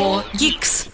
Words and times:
Geeks. 0.00 0.88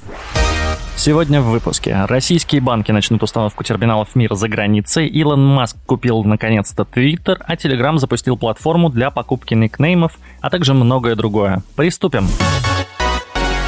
Сегодня 0.97 1.41
в 1.41 1.45
выпуске. 1.45 1.97
Российские 2.09 2.61
банки 2.61 2.91
начнут 2.91 3.23
установку 3.23 3.63
терминалов 3.63 4.17
мира 4.17 4.35
за 4.35 4.49
границей, 4.49 5.07
Илон 5.07 5.47
Маск 5.47 5.77
купил 5.87 6.25
наконец-то 6.25 6.85
Твиттер, 6.85 7.39
а 7.47 7.55
Telegram 7.55 7.99
запустил 7.99 8.37
платформу 8.37 8.91
для 8.91 9.13
покупки 9.13 9.55
никнеймов, 9.55 10.19
а 10.41 10.51
также 10.51 10.75
многое 10.75 11.15
другое. 11.15 11.63
Приступим. 11.77 12.27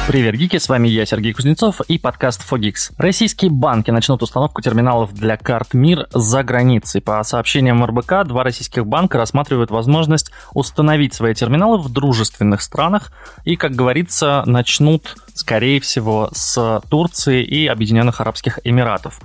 Привет, 0.09 0.33
гики, 0.33 0.57
с 0.57 0.67
вами 0.67 0.87
я, 0.87 1.05
Сергей 1.05 1.33
Кузнецов 1.33 1.81
и 1.81 1.99
подкаст 1.99 2.41
Fogix. 2.41 2.93
Российские 2.97 3.51
банки 3.51 3.91
начнут 3.91 4.23
установку 4.23 4.59
терминалов 4.59 5.13
для 5.13 5.37
карт 5.37 5.75
МИР 5.75 6.07
за 6.11 6.41
границей. 6.41 6.99
По 6.99 7.21
сообщениям 7.21 7.85
РБК, 7.85 8.23
два 8.25 8.43
российских 8.43 8.87
банка 8.87 9.19
рассматривают 9.19 9.69
возможность 9.69 10.31
установить 10.55 11.13
свои 11.13 11.35
терминалы 11.35 11.77
в 11.77 11.89
дружественных 11.89 12.63
странах 12.63 13.11
и, 13.45 13.55
как 13.55 13.73
говорится, 13.73 14.41
начнут, 14.47 15.15
скорее 15.35 15.79
всего, 15.79 16.29
с 16.33 16.81
Турции 16.89 17.43
и 17.43 17.67
Объединенных 17.67 18.19
Арабских 18.19 18.57
Эмиратов. 18.63 19.21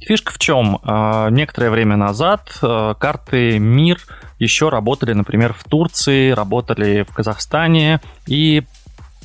Фишка 0.00 0.32
в 0.32 0.40
чем? 0.40 0.80
А, 0.82 1.30
некоторое 1.30 1.70
время 1.70 1.94
назад 1.94 2.58
а, 2.60 2.94
карты 2.94 3.60
МИР 3.60 4.00
еще 4.40 4.68
работали, 4.68 5.12
например, 5.12 5.52
в 5.52 5.62
Турции, 5.62 6.30
работали 6.30 7.04
в 7.08 7.14
Казахстане, 7.14 8.00
и 8.26 8.64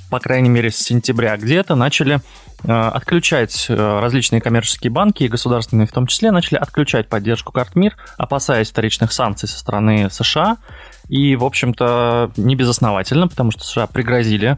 по 0.09 0.20
крайней 0.20 0.49
мере, 0.49 0.72
с 0.72 0.77
сентября 0.77 1.38
где-то 1.38 1.76
начали 1.76 2.20
э, 2.63 2.72
отключать 2.72 3.68
э, 3.70 3.99
различные 3.99 4.41
коммерческие 4.41 4.91
банки, 4.91 5.23
и 5.23 5.27
государственные 5.27 5.88
в 5.88 5.91
том 5.91 6.08
числе, 6.08 6.32
начали 6.32 6.58
отключать 6.58 7.08
поддержку 7.08 7.52
карт 7.52 7.76
МИР, 7.76 7.95
опасаясь 8.18 8.70
вторичных 8.70 9.12
санкций 9.12 9.48
со 9.48 9.59
стороны 9.59 10.09
США. 10.09 10.58
И, 11.09 11.35
в 11.35 11.44
общем-то, 11.44 12.32
не 12.38 12.55
безосновательно, 12.55 13.27
потому 13.27 13.49
что 13.49 13.63
США 13.63 13.88
пригрозили 13.88 14.58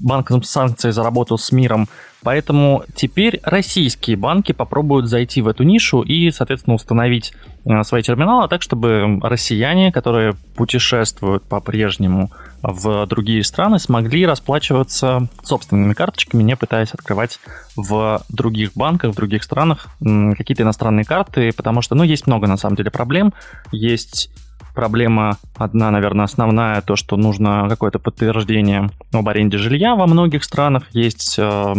банкам 0.00 0.42
санкции 0.42 0.90
за 0.90 1.02
работу 1.02 1.38
с 1.38 1.52
миром. 1.52 1.88
Поэтому 2.22 2.84
теперь 2.94 3.40
российские 3.42 4.16
банки 4.16 4.52
попробуют 4.52 5.06
зайти 5.06 5.40
в 5.40 5.48
эту 5.48 5.62
нишу 5.62 6.02
и, 6.02 6.30
соответственно, 6.30 6.74
установить 6.74 7.32
э, 7.64 7.82
свои 7.82 8.02
терминалы 8.02 8.48
так, 8.48 8.62
чтобы 8.62 9.20
россияне, 9.22 9.90
которые 9.90 10.34
путешествуют 10.54 11.44
по-прежнему 11.44 12.30
в 12.68 13.06
другие 13.06 13.44
страны, 13.44 13.78
смогли 13.78 14.26
расплачиваться 14.26 15.28
собственными 15.42 15.94
карточками, 15.94 16.42
не 16.42 16.56
пытаясь 16.56 16.92
открывать 16.92 17.38
в 17.76 18.22
других 18.28 18.72
банках, 18.74 19.12
в 19.12 19.14
других 19.14 19.44
странах 19.44 19.86
какие-то 20.00 20.64
иностранные 20.64 21.04
карты, 21.04 21.52
потому 21.56 21.80
что, 21.80 21.94
ну, 21.94 22.02
есть 22.02 22.26
много, 22.26 22.48
на 22.48 22.56
самом 22.56 22.74
деле, 22.74 22.90
проблем. 22.90 23.32
Есть 23.70 24.30
проблема 24.74 25.38
одна, 25.54 25.92
наверное, 25.92 26.24
основная, 26.24 26.82
то, 26.82 26.96
что 26.96 27.16
нужно 27.16 27.66
какое-то 27.68 28.00
подтверждение 28.00 28.90
об 29.12 29.28
аренде 29.28 29.58
жилья 29.58 29.94
во 29.94 30.06
многих 30.06 30.42
странах. 30.42 30.84
Есть 30.90 31.36
э, 31.38 31.74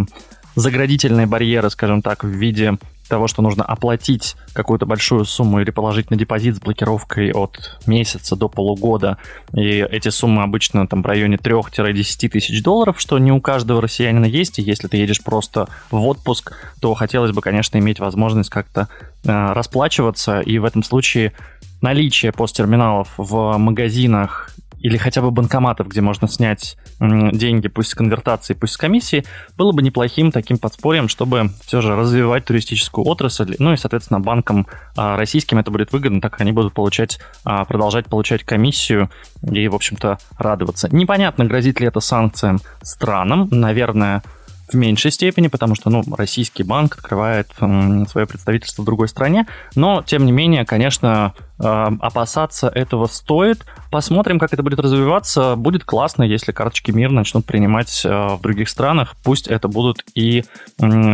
заградительные 0.56 1.28
барьеры, 1.28 1.70
скажем 1.70 2.02
так, 2.02 2.24
в 2.24 2.30
виде 2.30 2.78
того, 3.08 3.28
что 3.28 3.42
нужно 3.42 3.64
оплатить 3.64 4.36
какую-то 4.54 4.86
большую 4.86 5.26
сумму 5.26 5.62
или 5.62 5.72
положить 5.72 6.12
на 6.12 6.18
депозит 6.18 6.56
с 6.56 6.60
блокировкой 6.60 7.32
от 7.32 7.80
месяца 7.86 8.36
до 8.36 8.50
полугода. 8.50 9.18
И 9.54 9.86
эти 9.90 10.10
суммы 10.10 10.44
обычно 10.44 10.88
там 10.88 11.02
в 11.02 11.06
районе 11.06 11.38
3-10 11.38 12.30
тысяч 12.30 12.64
долларов, 12.64 13.00
что 13.00 13.18
не 13.18 13.32
у 13.32 13.42
каждого 13.42 13.82
россиянина 13.82 14.26
есть. 14.26 14.60
И 14.60 14.62
если 14.62 14.88
ты 14.88 14.98
едешь 14.98 15.24
просто 15.24 15.68
в 15.92 16.06
отпуск, 16.06 16.54
то 16.82 16.94
хотелось 16.94 17.32
бы, 17.32 17.42
конечно, 17.42 17.78
иметь 17.78 18.00
возможность 18.00 18.50
как-то 18.50 18.88
э, 19.24 19.54
расплачиваться. 19.54 20.42
И 20.42 20.58
в 20.60 20.66
этом 20.66 20.84
случае 20.84 21.34
наличие 21.82 22.32
посттерминалов 22.32 23.10
в 23.18 23.58
магазинах 23.58 24.52
или 24.80 24.97
хотя 24.97 25.22
бы 25.22 25.31
банкоматов, 25.31 25.88
где 25.88 26.02
можно 26.02 26.28
снять 26.28 26.78
деньги, 27.00 27.67
пусть 27.67 27.89
с 27.89 27.95
конвертации, 27.95 28.53
пусть 28.53 28.73
с 28.73 28.78
комиссии, 28.78 29.25
было 29.58 29.72
бы 29.72 29.81
неплохим 29.81 30.31
таким 30.31 30.58
подспорьем, 30.58 31.08
чтобы 31.08 31.52
все 31.66 31.81
же 31.81 31.95
развивать 31.95 32.45
туристическую 32.45 33.05
отрасль. 33.05 33.55
Ну 33.59 33.73
и, 33.73 33.78
соответственно, 33.78 34.20
банкам 34.20 34.67
а, 34.95 35.17
российским 35.17 35.58
это 35.58 35.71
будет 35.71 35.92
выгодно, 35.92 36.21
так 36.21 36.33
как 36.33 36.42
они 36.42 36.52
будут 36.52 36.73
получать, 36.73 37.20
а, 37.43 37.66
продолжать 37.66 38.05
получать 38.05 38.43
комиссию 38.43 39.10
и, 39.43 39.67
в 39.67 39.76
общем-то, 39.76 40.20
радоваться. 40.37 40.93
Непонятно, 40.93 41.45
грозит 41.45 41.80
ли 41.80 41.87
это 41.87 41.99
санкциям 41.99 42.60
странам. 42.82 43.48
Наверное, 43.52 44.23
в 44.70 44.76
меньшей 44.76 45.11
степени, 45.11 45.48
потому 45.48 45.76
что, 45.76 45.89
ну, 45.89 46.04
российский 46.16 46.64
банк 46.64 46.98
открывает 46.98 47.48
свое 47.58 48.28
представительство 48.28 48.82
в 48.82 48.86
другой 48.86 49.08
стране, 49.08 49.48
но, 49.76 50.04
тем 50.05 50.26
не 50.26 50.32
менее, 50.32 50.66
конечно, 50.66 51.33
э, 51.60 51.64
опасаться 51.64 52.67
этого 52.67 53.08
стоит. 53.08 53.66
Посмотрим, 53.92 54.39
как 54.39 54.54
это 54.54 54.64
будет 54.64 54.80
развиваться. 54.80 55.55
Будет 55.55 55.83
классно, 55.83 56.23
если 56.23 56.52
карточки 56.52 56.92
МИР 56.92 57.11
начнут 57.11 57.45
принимать 57.45 58.04
э, 58.05 58.10
в 58.10 58.42
других 58.42 58.70
странах. 58.70 59.16
Пусть 59.23 59.48
это 59.48 59.67
будут 59.67 60.04
и 60.16 60.44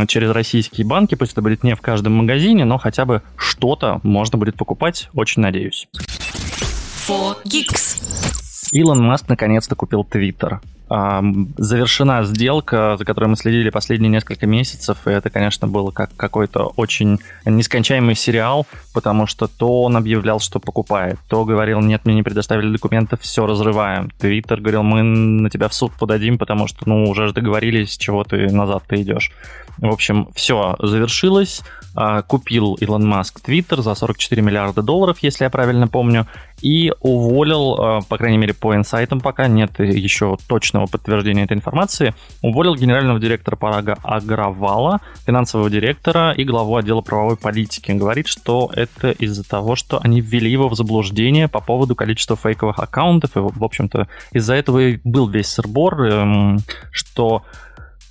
через 0.08 0.32
российские 0.32 0.86
банки, 0.88 1.16
пусть 1.16 1.34
это 1.34 1.42
будет 1.42 1.64
не 1.64 1.76
в 1.76 1.82
каждом 1.82 2.14
магазине, 2.14 2.66
но 2.66 2.78
хотя 2.78 3.06
бы 3.06 3.22
что-то 3.38 4.00
можно 4.04 4.38
будет 4.38 4.56
покупать. 4.56 5.10
Очень 5.14 5.42
надеюсь. 5.42 5.88
Илон 8.72 9.04
Маск 9.04 9.30
наконец-то 9.30 9.76
купил 9.76 10.04
Твиттер 10.04 10.62
завершена 11.58 12.24
сделка, 12.24 12.98
за 12.98 13.06
которой 13.06 13.26
мы 13.26 13.36
следили 13.36 13.70
последние 13.70 14.12
несколько 14.12 14.46
месяцев, 14.46 15.08
и 15.08 15.10
это, 15.10 15.30
конечно, 15.30 15.68
было 15.68 15.92
как 15.92 16.16
какой-то 16.16 16.72
очень 16.76 17.20
нескончаемый 17.46 18.16
сериал, 18.16 18.68
потому 18.94 19.26
что 19.26 19.48
то 19.48 19.84
он 19.84 19.98
объявлял, 19.98 20.40
что 20.40 20.60
покупает, 20.60 21.18
то 21.28 21.46
говорил, 21.46 21.80
нет, 21.82 22.06
мне 22.06 22.16
не 22.16 22.24
предоставили 22.24 22.72
документов, 22.72 23.22
все 23.22 23.48
разрываем. 23.48 24.12
Твиттер 24.20 24.62
говорил, 24.62 24.84
мы 24.84 25.02
на 25.02 25.50
тебя 25.50 25.68
в 25.68 25.74
суд 25.74 25.94
подадим, 25.94 26.38
потому 26.38 26.68
что, 26.68 26.88
ну, 26.88 27.10
уже 27.10 27.28
же 27.28 27.34
договорились, 27.34 27.98
чего 27.98 28.24
ты 28.24 28.52
назад 28.52 28.84
ты 28.88 29.02
идешь. 29.02 29.32
В 29.78 29.92
общем, 29.92 30.30
все 30.36 30.76
завершилось. 30.80 31.64
А, 31.96 32.22
купил 32.24 32.74
Илон 32.76 33.06
Маск 33.06 33.40
Твиттер 33.40 33.82
за 33.82 33.94
44 33.94 34.42
миллиарда 34.42 34.82
долларов, 34.82 35.20
если 35.22 35.44
я 35.44 35.50
правильно 35.50 35.88
помню, 35.88 36.28
и 36.62 36.92
уволил, 37.02 37.76
а, 37.80 38.02
по 38.02 38.18
крайней 38.18 38.38
мере, 38.38 38.54
по 38.54 38.76
инсайтам 38.76 39.22
пока 39.22 39.48
нет 39.48 39.80
еще 39.80 40.38
точного 40.48 40.88
подтверждения 40.88 41.44
этой 41.44 41.56
информации, 41.56 42.16
уволил 42.42 42.76
генерального 42.76 43.20
директора 43.20 43.56
Парага 43.56 43.98
Агравала, 44.04 45.02
финансового 45.26 45.70
директора 45.70 46.32
и 46.32 46.44
главу 46.44 46.78
отдела 46.78 47.02
правовой 47.02 47.38
политики. 47.38 47.92
Говорит, 47.92 48.28
что 48.28 48.72
это 48.74 49.12
из-за 49.12 49.48
того, 49.48 49.76
что 49.76 50.00
они 50.02 50.20
ввели 50.20 50.50
его 50.50 50.70
в 50.70 50.76
заблуждение 50.76 51.48
по 51.48 51.60
поводу 51.60 51.96
количества 51.96 52.36
фейковых 52.36 52.80
аккаунтов, 52.80 53.36
и, 53.36 53.40
в 53.40 53.64
общем-то, 53.64 54.08
из-за 54.32 54.56
этого 54.56 54.80
и 54.80 55.00
был 55.04 55.28
весь 55.28 55.48
сырбор, 55.48 56.02
эм, 56.02 56.60
что 56.92 57.44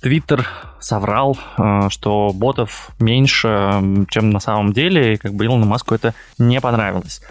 Твиттер 0.03 0.45
соврал, 0.81 1.37
э, 1.57 1.87
что 1.89 2.31
ботов 2.33 2.89
меньше, 2.99 4.05
чем 4.09 4.31
на 4.31 4.41
самом 4.41 4.73
деле, 4.73 5.13
и 5.13 5.17
как 5.17 5.33
бы 5.33 5.45
Илону 5.45 5.65
Маску 5.65 5.95
это 5.95 6.13
не 6.37 6.59
понравилось. 6.59 7.21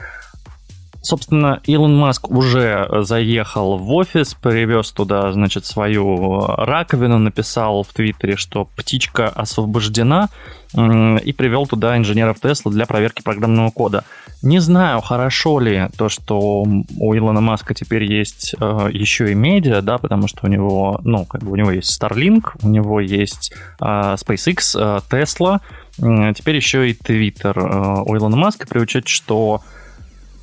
Собственно, 1.02 1.60
Илон 1.64 1.96
Маск 1.96 2.30
уже 2.30 2.88
заехал 3.00 3.76
в 3.76 3.92
офис, 3.92 4.34
привез 4.34 4.92
туда, 4.92 5.32
значит, 5.32 5.66
свою 5.66 6.46
раковину, 6.46 7.18
написал 7.18 7.82
в 7.82 7.88
Твиттере, 7.88 8.36
что 8.36 8.68
птичка 8.76 9.28
освобождена, 9.28 10.28
и 10.74 11.34
привел 11.36 11.66
туда 11.66 11.98
инженеров 11.98 12.40
Тесла 12.40 12.70
для 12.70 12.86
проверки 12.86 13.20
программного 13.20 13.70
кода. 13.70 14.04
Не 14.42 14.58
знаю, 14.60 15.00
хорошо 15.00 15.60
ли 15.60 15.88
то, 15.98 16.08
что 16.08 16.62
у 16.62 17.16
Илона 17.16 17.40
Маска 17.40 17.74
теперь 17.74 18.04
есть 18.04 18.54
э, 18.58 18.88
еще 18.90 19.30
и 19.30 19.34
медиа, 19.34 19.82
да, 19.82 19.98
потому 19.98 20.26
что 20.26 20.46
у 20.46 20.48
него, 20.48 21.00
ну, 21.04 21.24
как 21.26 21.42
бы 21.42 21.52
у 21.52 21.56
него 21.56 21.70
есть 21.70 22.02
Starlink, 22.02 22.52
у 22.62 22.68
него 22.68 23.00
есть 23.00 23.52
э, 23.80 23.84
SpaceX, 23.84 24.76
э, 24.76 25.00
Tesla, 25.10 25.60
э, 25.98 26.32
теперь 26.34 26.56
еще 26.56 26.90
и 26.90 26.94
Twitter 26.94 27.52
э, 27.54 28.02
у 28.04 28.16
Илона 28.16 28.36
Маска, 28.36 28.66
при 28.66 28.80
учете, 28.80 29.08
что 29.08 29.60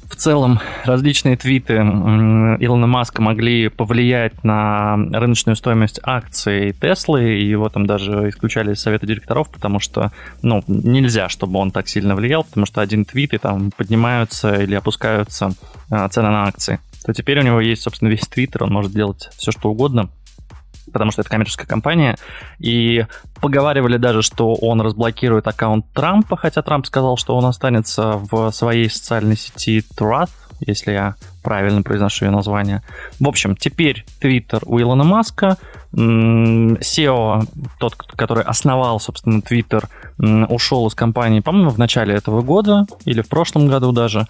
в 0.09 0.16
целом 0.16 0.59
различные 0.86 1.38
твиты 1.38 1.75
Илона 1.75 2.88
Маска 2.88 3.22
могли 3.22 3.70
повлиять 3.70 4.44
на 4.44 4.97
рыночную 4.97 5.56
стоимость 5.56 6.00
акций 6.04 6.74
Теслы, 6.74 7.39
и 7.39 7.45
его 7.45 7.69
там 7.69 7.86
даже 7.86 8.30
исключали 8.30 8.74
из 8.74 8.81
совета 8.81 9.06
директоров, 9.06 9.50
потому 9.50 9.80
что, 9.80 10.12
ну, 10.42 10.63
нельзя, 10.68 11.30
чтобы 11.30 11.60
он 11.60 11.72
так 11.72 11.88
сильно 11.88 12.16
влиял, 12.16 12.44
потому 12.44 12.66
что 12.66 12.81
один 12.81 13.06
твит, 13.06 13.33
и 13.33 13.38
там 13.38 13.72
поднимаются 13.72 14.56
или 14.56 14.75
опускаются 14.75 15.51
а, 15.92 16.10
цены 16.10 16.30
на 16.30 16.45
акции. 16.45 16.80
То 17.06 17.13
теперь 17.13 17.39
у 17.39 17.44
него 17.44 17.62
есть, 17.62 17.83
собственно, 17.83 18.10
весь 18.10 18.28
твиттер, 18.28 18.63
он 18.63 18.72
может 18.72 18.92
делать 18.92 19.30
все, 19.38 19.51
что 19.51 19.69
угодно, 19.69 20.10
потому 20.89 21.12
что 21.12 21.21
это 21.21 21.30
коммерческая 21.30 21.68
компания, 21.68 22.18
и 22.59 23.06
поговаривали 23.41 23.97
даже, 23.97 24.21
что 24.21 24.56
он 24.56 24.81
разблокирует 24.81 25.47
аккаунт 25.47 25.86
Трампа, 25.94 26.36
хотя 26.38 26.62
Трамп 26.62 26.86
сказал, 26.86 27.18
что 27.18 27.38
он 27.38 27.45
останется 27.45 28.19
в 28.30 28.51
своей 28.51 28.89
социальной 28.89 29.38
сети 29.38 29.83
Truth, 29.97 30.30
если 30.59 30.91
я 30.91 31.15
правильно 31.41 31.81
произношу 31.81 32.25
ее 32.25 32.31
название. 32.31 32.83
В 33.19 33.27
общем, 33.27 33.56
теперь 33.56 34.06
Twitter 34.21 34.62
у 34.65 34.80
Илона 34.80 35.03
Маска, 35.03 35.57
SEO, 35.94 37.47
тот, 37.80 37.95
который 37.95 38.44
основал, 38.44 39.00
собственно, 39.00 39.39
Twitter, 39.39 39.85
ушел 40.50 40.85
из 40.88 40.95
компании, 40.95 41.39
по-моему, 41.39 41.69
в 41.69 41.77
начале 41.77 42.13
этого 42.13 42.42
года 42.42 42.85
или 43.06 43.21
в 43.21 43.30
прошлом 43.30 43.68
году 43.68 43.92
даже. 43.92 44.27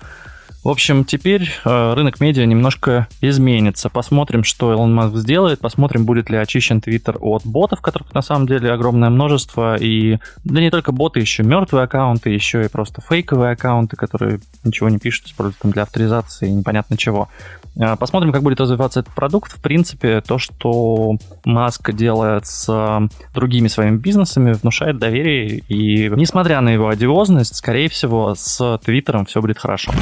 В 0.62 0.68
общем, 0.68 1.06
теперь 1.06 1.50
э, 1.64 1.94
рынок 1.94 2.20
медиа 2.20 2.46
немножко 2.46 3.08
изменится. 3.22 3.90
Посмотрим, 3.90 4.44
что 4.44 4.74
Илон 4.74 4.94
Маск 4.94 5.16
сделает, 5.16 5.60
посмотрим, 5.60 6.06
будет 6.06 6.30
ли 6.30 6.36
очищен 6.36 6.82
Твиттер 6.82 7.18
от 7.22 7.46
ботов, 7.46 7.80
которых 7.80 8.14
на 8.14 8.22
самом 8.22 8.46
деле 8.46 8.70
огромное 8.72 9.10
множество, 9.10 9.78
и 9.78 10.18
да 10.44 10.60
не 10.60 10.70
только 10.70 10.92
боты, 10.92 11.22
еще 11.22 11.44
мертвые 11.44 11.86
аккаунты, 11.86 12.32
еще 12.32 12.66
и 12.66 12.68
просто 12.68 13.02
фейковые 13.02 13.54
аккаунты, 13.54 13.96
которые 13.96 14.42
ничего 14.66 14.90
не 14.90 15.00
пишут, 15.00 15.28
используют 15.28 15.60
там 15.60 15.72
для 15.72 15.84
авторизации, 15.84 16.50
непонятно 16.50 16.98
чего. 16.98 17.30
Э, 17.78 17.96
посмотрим, 17.96 18.34
как 18.34 18.44
будет 18.44 18.60
развиваться 18.60 19.00
этот 19.00 19.16
продукт. 19.16 19.54
В 19.54 19.62
принципе, 19.62 20.20
то, 20.20 20.40
что 20.40 21.16
Маск 21.46 21.94
делает 21.94 22.46
с 22.48 23.08
другими 23.34 23.70
своими 23.70 23.96
бизнесами, 23.96 24.52
внушает 24.52 24.98
доверие, 24.98 25.60
и 25.70 26.10
несмотря 26.10 26.60
на 26.60 26.68
его 26.68 26.90
одиозность, 26.90 27.56
скорее 27.56 27.88
всего, 27.88 28.36
с 28.36 28.78
Твиттером 28.84 29.26
все 29.26 29.40
будет 29.40 29.58
хорошо. 29.58 29.94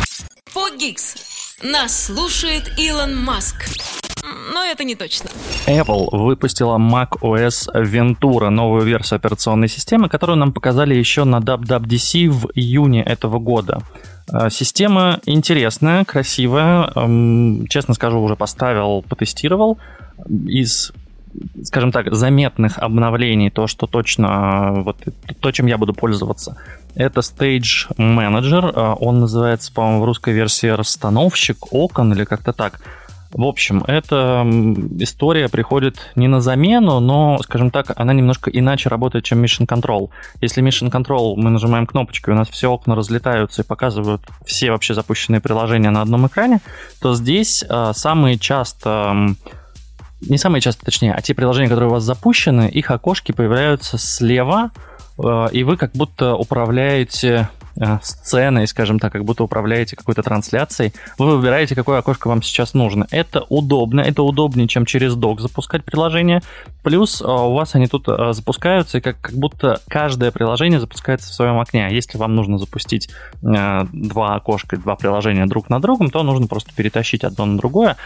Фогикс. 0.51 1.15
Нас 1.63 2.05
слушает 2.05 2.71
Илон 2.77 3.15
Маск. 3.15 3.65
Но 4.53 4.63
это 4.63 4.83
не 4.83 4.95
точно. 4.95 5.29
Apple 5.65 6.09
выпустила 6.11 6.77
Mac 6.77 7.19
OS 7.21 7.69
Ventura, 7.73 8.49
новую 8.49 8.83
версию 8.83 9.17
операционной 9.17 9.67
системы, 9.67 10.09
которую 10.09 10.37
нам 10.37 10.53
показали 10.53 10.95
еще 10.95 11.23
на 11.23 11.39
WWDC 11.39 12.29
в 12.29 12.47
июне 12.55 13.03
этого 13.03 13.39
года. 13.39 13.81
Э, 14.31 14.49
система 14.49 15.19
интересная, 15.25 16.05
красивая. 16.05 16.91
Эм, 16.95 17.67
честно 17.67 17.93
скажу, 17.93 18.19
уже 18.21 18.35
поставил, 18.35 19.03
потестировал. 19.07 19.77
Из 20.47 20.91
скажем 21.63 21.91
так, 21.91 22.13
заметных 22.13 22.79
обновлений, 22.79 23.49
то, 23.49 23.67
что 23.67 23.87
точно, 23.87 24.81
вот 24.83 24.97
то, 25.39 25.51
чем 25.51 25.67
я 25.67 25.77
буду 25.77 25.93
пользоваться, 25.93 26.57
это 26.95 27.21
Stage 27.21 27.95
Manager, 27.97 28.71
э, 28.73 28.95
он 28.99 29.19
называется, 29.19 29.71
по-моему, 29.73 30.01
в 30.01 30.05
русской 30.05 30.33
версии 30.33 30.67
расстановщик 30.67 31.73
окон 31.73 32.13
или 32.13 32.25
как-то 32.25 32.53
так. 32.53 32.81
В 33.31 33.43
общем, 33.43 33.83
эта 33.85 34.45
история 34.99 35.49
приходит 35.49 35.97
не 36.15 36.27
на 36.27 36.39
замену, 36.39 36.99
но, 36.99 37.37
скажем 37.43 37.71
так, 37.71 37.91
она 37.95 38.13
немножко 38.13 38.49
иначе 38.49 38.89
работает, 38.89 39.25
чем 39.25 39.43
Mission 39.43 39.67
Control. 39.67 40.09
Если 40.41 40.63
Mission 40.63 40.89
Control 40.89 41.35
мы 41.35 41.49
нажимаем 41.49 41.85
кнопочку, 41.85 42.31
и 42.31 42.33
у 42.33 42.37
нас 42.37 42.49
все 42.49 42.71
окна 42.71 42.95
разлетаются 42.95 43.61
и 43.61 43.65
показывают 43.65 44.21
все 44.45 44.71
вообще 44.71 44.93
запущенные 44.93 45.41
приложения 45.41 45.89
на 45.89 46.01
одном 46.01 46.27
экране, 46.27 46.61
то 47.01 47.15
здесь 47.15 47.65
э, 47.67 47.91
самые 47.93 48.39
часто 48.39 49.35
не 50.21 50.37
самые 50.37 50.61
часто, 50.61 50.85
точнее, 50.85 51.13
а 51.13 51.21
те 51.21 51.33
приложения, 51.33 51.69
которые 51.69 51.89
у 51.89 51.93
вас 51.93 52.03
запущены, 52.03 52.69
их 52.69 52.89
окошки 52.89 53.31
появляются 53.31 53.97
слева, 53.97 54.71
э, 55.23 55.47
и 55.51 55.63
вы 55.63 55.77
как 55.77 55.91
будто 55.91 56.33
управляете 56.35 57.49
э, 57.75 57.99
сценой, 58.01 58.67
скажем 58.67 58.97
так, 58.97 59.13
как 59.13 59.23
будто 59.23 59.43
управляете 59.43 59.95
какой-то 59.95 60.23
трансляцией, 60.23 60.93
вы 61.19 61.37
выбираете, 61.37 61.75
какое 61.75 61.99
окошко 61.99 62.29
вам 62.29 62.41
сейчас 62.41 62.73
нужно. 62.73 63.05
Это 63.11 63.45
удобно, 63.49 64.01
это 64.01 64.23
удобнее, 64.23 64.67
чем 64.67 64.85
через 64.85 65.15
док 65.15 65.39
запускать 65.39 65.83
приложение. 65.83 66.41
Плюс 66.81 67.21
э, 67.21 67.25
у 67.25 67.53
вас 67.53 67.75
они 67.75 67.85
тут 67.85 68.07
запускаются, 68.07 68.97
и 68.97 69.01
как, 69.01 69.21
как 69.21 69.35
будто 69.35 69.81
каждое 69.87 70.31
приложение 70.31 70.79
запускается 70.79 71.29
в 71.29 71.35
своем 71.35 71.59
окне. 71.59 71.85
А 71.85 71.89
если 71.89 72.17
вам 72.17 72.35
нужно 72.35 72.57
запустить 72.57 73.09
два 73.41 74.35
окошка, 74.35 74.77
два 74.77 74.95
приложения 74.95 75.45
друг 75.45 75.69
на 75.69 75.79
другом, 75.79 76.09
то 76.09 76.23
нужно 76.23 76.47
просто 76.47 76.73
перетащить 76.73 77.23
одно 77.23 77.45
на 77.45 77.57
другое. 77.57 77.97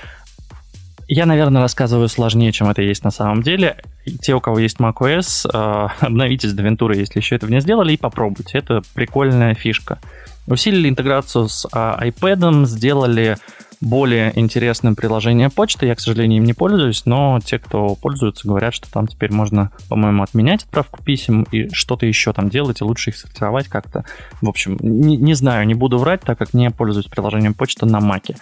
Я, 1.13 1.25
наверное, 1.25 1.61
рассказываю 1.61 2.07
сложнее, 2.07 2.53
чем 2.53 2.69
это 2.69 2.81
есть 2.81 3.03
на 3.03 3.11
самом 3.11 3.43
деле. 3.43 3.75
Те, 4.21 4.33
у 4.33 4.39
кого 4.39 4.59
есть 4.59 4.77
macOS, 4.77 5.45
э, 5.45 5.87
обновитесь 6.05 6.53
до 6.53 6.63
Ventura, 6.63 6.95
если 6.95 7.19
еще 7.19 7.35
этого 7.35 7.51
не 7.51 7.59
сделали, 7.59 7.91
и 7.91 7.97
попробуйте. 7.97 8.59
Это 8.59 8.81
прикольная 8.93 9.53
фишка. 9.53 9.99
Усилили 10.47 10.87
интеграцию 10.87 11.49
с 11.49 11.67
а, 11.73 11.99
iPad, 12.01 12.65
сделали 12.65 13.35
более 13.81 14.31
интересным 14.39 14.95
приложение 14.95 15.49
почты. 15.49 15.87
Я, 15.87 15.95
к 15.95 15.99
сожалению, 15.99 16.37
им 16.37 16.43
не 16.45 16.53
пользуюсь, 16.53 17.05
но 17.05 17.39
те, 17.43 17.57
кто 17.57 17.95
пользуется, 17.95 18.47
говорят, 18.47 18.73
что 18.73 18.89
там 18.91 19.07
теперь 19.07 19.33
можно, 19.33 19.71
по-моему, 19.89 20.23
отменять 20.23 20.63
отправку 20.63 21.03
писем 21.03 21.43
и 21.51 21.73
что-то 21.73 22.05
еще 22.05 22.31
там 22.31 22.49
делать, 22.49 22.81
и 22.81 22.83
лучше 22.83 23.09
их 23.09 23.17
сортировать 23.17 23.67
как-то. 23.67 24.05
В 24.41 24.47
общем, 24.47 24.77
не, 24.81 25.17
не 25.17 25.33
знаю, 25.33 25.65
не 25.65 25.73
буду 25.73 25.97
врать, 25.97 26.21
так 26.21 26.37
как 26.37 26.53
не 26.53 26.69
пользуюсь 26.69 27.07
приложением 27.07 27.55
почта 27.55 27.85
на 27.87 27.99
Маке. 27.99 28.37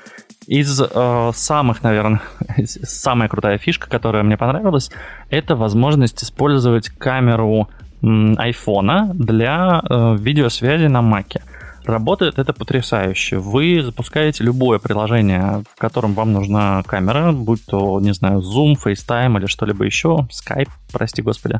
Из 0.45 0.81
э, 0.81 1.31
самых, 1.33 1.83
наверное, 1.83 2.21
самая 2.65 3.29
крутая 3.29 3.57
фишка, 3.57 3.89
которая 3.89 4.23
мне 4.23 4.35
понравилась, 4.35 4.91
это 5.29 5.55
возможность 5.55 6.21
использовать 6.23 6.89
камеру 6.89 7.69
айфона 8.01 9.11
для 9.13 9.81
э, 9.89 10.17
видеосвязи 10.19 10.85
на 10.85 11.01
Маке. 11.01 11.41
Работает 11.89 12.37
это 12.37 12.53
потрясающе. 12.53 13.39
Вы 13.39 13.81
запускаете 13.81 14.43
любое 14.43 14.77
приложение, 14.77 15.63
в 15.73 15.79
котором 15.79 16.13
вам 16.13 16.33
нужна 16.33 16.83
камера, 16.83 17.31
будь 17.31 17.65
то, 17.65 17.99
не 17.99 18.13
знаю, 18.13 18.41
Zoom, 18.41 18.75
FaceTime 18.75 19.39
или 19.39 19.47
что-либо 19.47 19.85
еще, 19.85 20.27
Skype, 20.29 20.69
прости 20.91 21.23
господи. 21.23 21.57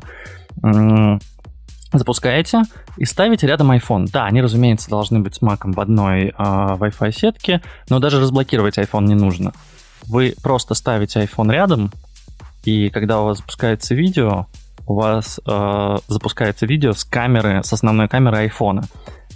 Запускаете 1.92 2.62
и 2.96 3.04
ставите 3.04 3.48
рядом 3.48 3.72
iPhone. 3.72 4.06
Да, 4.12 4.26
они, 4.26 4.40
разумеется, 4.40 4.88
должны 4.88 5.18
быть 5.18 5.34
с 5.34 5.42
Mac 5.42 5.62
в 5.64 5.80
одной 5.80 6.26
э, 6.26 6.32
Wi-Fi 6.32 7.10
сетке, 7.10 7.60
но 7.88 7.98
даже 7.98 8.20
разблокировать 8.20 8.78
iPhone 8.78 9.06
не 9.06 9.16
нужно. 9.16 9.52
Вы 10.06 10.36
просто 10.40 10.74
ставите 10.74 11.24
iPhone 11.24 11.50
рядом, 11.50 11.90
и 12.62 12.88
когда 12.90 13.20
у 13.20 13.24
вас 13.24 13.38
запускается 13.38 13.96
видео, 13.96 14.46
у 14.90 14.94
вас 14.94 15.38
э, 15.46 15.98
запускается 16.08 16.66
видео 16.66 16.92
с 16.92 17.04
камеры, 17.04 17.62
с 17.62 17.72
основной 17.72 18.08
камеры 18.08 18.48
iPhone. 18.48 18.82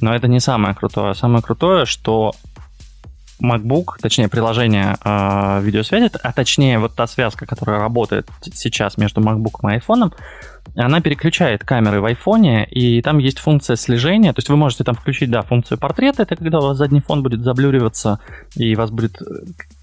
Но 0.00 0.12
это 0.12 0.26
не 0.26 0.40
самое 0.40 0.74
крутое. 0.74 1.14
Самое 1.14 1.42
крутое, 1.44 1.86
что 1.86 2.32
MacBook, 3.40 3.98
точнее 4.02 4.28
приложение 4.28 4.96
э, 5.04 5.60
видеосвязи, 5.62 6.10
а 6.20 6.32
точнее 6.32 6.80
вот 6.80 6.96
та 6.96 7.06
связка, 7.06 7.46
которая 7.46 7.78
работает 7.78 8.28
сейчас 8.52 8.98
между 8.98 9.20
MacBook 9.20 9.60
и 9.62 9.78
iPhone, 9.78 10.12
она 10.76 11.00
переключает 11.00 11.64
камеры 11.64 12.00
в 12.00 12.04
iPhone, 12.06 12.64
и 12.64 13.00
там 13.02 13.18
есть 13.18 13.38
функция 13.38 13.76
слежения, 13.76 14.32
то 14.32 14.40
есть 14.40 14.48
вы 14.48 14.56
можете 14.56 14.84
там 14.84 14.94
включить, 14.94 15.30
да, 15.30 15.42
функцию 15.42 15.78
портрета, 15.78 16.22
это 16.22 16.36
когда 16.36 16.58
у 16.58 16.62
вас 16.62 16.78
задний 16.78 17.00
фон 17.00 17.22
будет 17.22 17.42
заблюриваться, 17.42 18.18
и 18.56 18.74
вас 18.74 18.90
будет, 18.90 19.20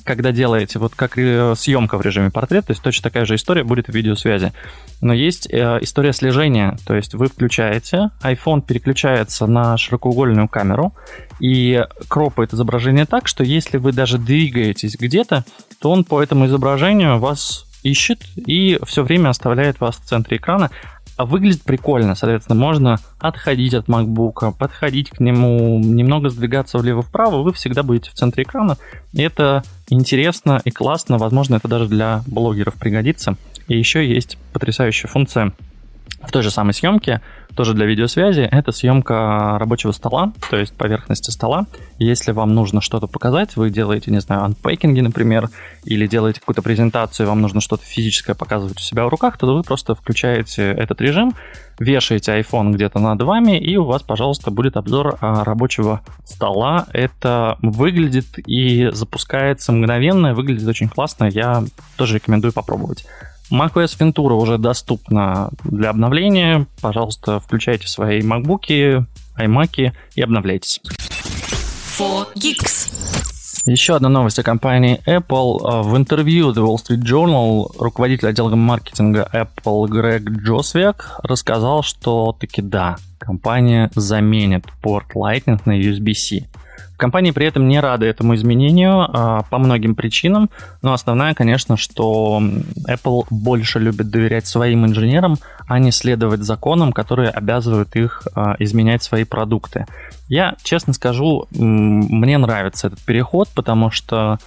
когда 0.03 0.31
делаете, 0.31 0.79
вот 0.79 0.93
как 0.95 1.13
съемка 1.13 1.97
в 1.97 2.01
режиме 2.01 2.29
портрет, 2.29 2.65
то 2.65 2.71
есть 2.71 2.83
точно 2.83 3.03
такая 3.03 3.25
же 3.25 3.35
история 3.35 3.63
будет 3.63 3.87
в 3.87 3.93
видеосвязи. 3.93 4.51
Но 5.01 5.13
есть 5.13 5.47
э, 5.51 5.79
история 5.81 6.13
слежения, 6.13 6.77
то 6.85 6.95
есть 6.95 7.13
вы 7.13 7.27
включаете, 7.27 8.09
iPhone 8.21 8.61
переключается 8.61 9.47
на 9.47 9.77
широкоугольную 9.77 10.47
камеру 10.47 10.93
и 11.39 11.83
кропает 12.07 12.53
изображение 12.53 13.05
так, 13.05 13.27
что 13.27 13.43
если 13.43 13.77
вы 13.77 13.93
даже 13.93 14.17
двигаетесь 14.17 14.97
где-то, 14.99 15.45
то 15.79 15.89
он 15.89 16.03
по 16.03 16.21
этому 16.21 16.45
изображению 16.45 17.17
вас 17.17 17.65
ищет 17.83 18.23
и 18.35 18.79
все 18.85 19.03
время 19.03 19.29
оставляет 19.29 19.79
вас 19.79 19.97
в 19.97 20.05
центре 20.05 20.37
экрана. 20.37 20.69
А 21.17 21.25
выглядит 21.25 21.61
прикольно, 21.63 22.15
соответственно, 22.15 22.59
можно 22.59 22.97
отходить 23.19 23.73
от 23.73 23.87
MacBook, 23.87 24.55
подходить 24.57 25.11
к 25.11 25.19
нему, 25.19 25.77
немного 25.79 26.29
сдвигаться 26.29 26.79
влево-вправо, 26.79 27.43
вы 27.43 27.53
всегда 27.53 27.83
будете 27.83 28.09
в 28.09 28.13
центре 28.13 28.43
экрана. 28.43 28.77
Это 29.13 29.63
интересно 29.89 30.61
и 30.63 30.71
классно, 30.71 31.17
возможно, 31.17 31.55
это 31.55 31.67
даже 31.67 31.87
для 31.87 32.23
блогеров 32.25 32.73
пригодится. 32.75 33.35
И 33.67 33.77
еще 33.77 34.07
есть 34.07 34.37
потрясающая 34.53 35.09
функция 35.09 35.51
в 36.23 36.31
той 36.31 36.43
же 36.43 36.49
самой 36.49 36.73
съемке 36.73 37.21
тоже 37.55 37.73
для 37.73 37.85
видеосвязи, 37.85 38.41
это 38.41 38.71
съемка 38.71 39.57
рабочего 39.59 39.91
стола, 39.91 40.33
то 40.49 40.57
есть 40.57 40.73
поверхности 40.73 41.31
стола. 41.31 41.65
Если 41.99 42.31
вам 42.31 42.53
нужно 42.53 42.81
что-то 42.81 43.07
показать, 43.07 43.55
вы 43.55 43.69
делаете, 43.69 44.11
не 44.11 44.21
знаю, 44.21 44.43
анпейкинги, 44.43 45.01
например, 45.01 45.49
или 45.83 46.07
делаете 46.07 46.39
какую-то 46.39 46.61
презентацию, 46.61 47.27
вам 47.27 47.41
нужно 47.41 47.61
что-то 47.61 47.83
физическое 47.83 48.33
показывать 48.33 48.77
у 48.77 48.81
себя 48.81 49.05
в 49.05 49.09
руках, 49.09 49.37
то 49.37 49.53
вы 49.53 49.63
просто 49.63 49.95
включаете 49.95 50.63
этот 50.63 51.01
режим, 51.01 51.33
вешаете 51.79 52.39
iPhone 52.39 52.71
где-то 52.71 52.99
над 52.99 53.21
вами, 53.21 53.59
и 53.59 53.75
у 53.77 53.85
вас, 53.85 54.03
пожалуйста, 54.03 54.51
будет 54.51 54.77
обзор 54.77 55.17
а, 55.19 55.43
рабочего 55.43 56.01
стола. 56.25 56.85
Это 56.93 57.57
выглядит 57.61 58.39
и 58.47 58.89
запускается 58.91 59.71
мгновенно, 59.71 60.33
выглядит 60.33 60.67
очень 60.67 60.89
классно, 60.89 61.25
я 61.25 61.63
тоже 61.97 62.15
рекомендую 62.15 62.53
попробовать 62.53 63.05
macOS 63.51 63.97
Ventura 63.99 64.33
уже 64.33 64.57
доступна 64.57 65.49
для 65.63 65.89
обновления. 65.89 66.67
Пожалуйста, 66.81 67.39
включайте 67.39 67.87
свои 67.87 68.21
MacBook, 68.21 69.05
iMac 69.37 69.91
и 70.15 70.21
обновляйтесь. 70.21 70.81
Еще 73.65 73.95
одна 73.95 74.09
новость 74.09 74.39
о 74.39 74.43
компании 74.43 74.99
Apple. 75.05 75.83
В 75.83 75.95
интервью 75.95 76.51
The 76.51 76.65
Wall 76.65 76.77
Street 76.77 77.03
Journal 77.03 77.67
руководитель 77.77 78.29
отдела 78.29 78.55
маркетинга 78.55 79.29
Apple 79.31 79.87
Грег 79.87 80.23
Джосвек 80.23 81.19
рассказал, 81.21 81.83
что 81.83 82.35
таки 82.39 82.63
да, 82.63 82.97
компания 83.19 83.91
заменит 83.93 84.65
порт 84.81 85.15
Lightning 85.15 85.61
на 85.65 85.79
USB-C. 85.79 86.47
Компании 86.97 87.31
при 87.31 87.47
этом 87.47 87.67
не 87.67 87.79
рады 87.79 88.05
этому 88.05 88.35
изменению 88.35 89.07
а, 89.09 89.43
по 89.49 89.57
многим 89.57 89.95
причинам, 89.95 90.49
но 90.81 90.93
основная, 90.93 91.33
конечно, 91.33 91.75
что 91.77 92.41
Apple 92.87 93.25
больше 93.29 93.79
любит 93.79 94.09
доверять 94.09 94.45
своим 94.45 94.85
инженерам, 94.85 95.37
а 95.67 95.79
не 95.79 95.91
следовать 95.91 96.41
законам, 96.41 96.93
которые 96.93 97.29
обязывают 97.29 97.95
их 97.95 98.27
а, 98.35 98.55
изменять 98.59 99.03
свои 99.03 99.23
продукты. 99.23 99.85
Я, 100.27 100.55
честно 100.63 100.93
скажу, 100.93 101.47
мне 101.51 102.37
нравится 102.37 102.87
этот 102.87 102.99
переход, 102.99 103.49
потому 103.53 103.91
что 103.91 104.37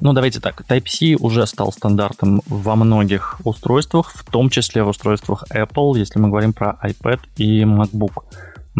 ну, 0.00 0.12
давайте 0.12 0.38
так, 0.40 0.62
Type-C 0.68 1.16
уже 1.18 1.46
стал 1.46 1.72
стандартом 1.72 2.40
во 2.46 2.76
многих 2.76 3.40
устройствах, 3.44 4.12
в 4.14 4.24
том 4.30 4.48
числе 4.48 4.84
в 4.84 4.88
устройствах 4.88 5.44
Apple, 5.52 5.98
если 5.98 6.20
мы 6.20 6.28
говорим 6.28 6.52
про 6.52 6.78
iPad 6.84 7.18
и 7.36 7.62
MacBook. 7.62 8.22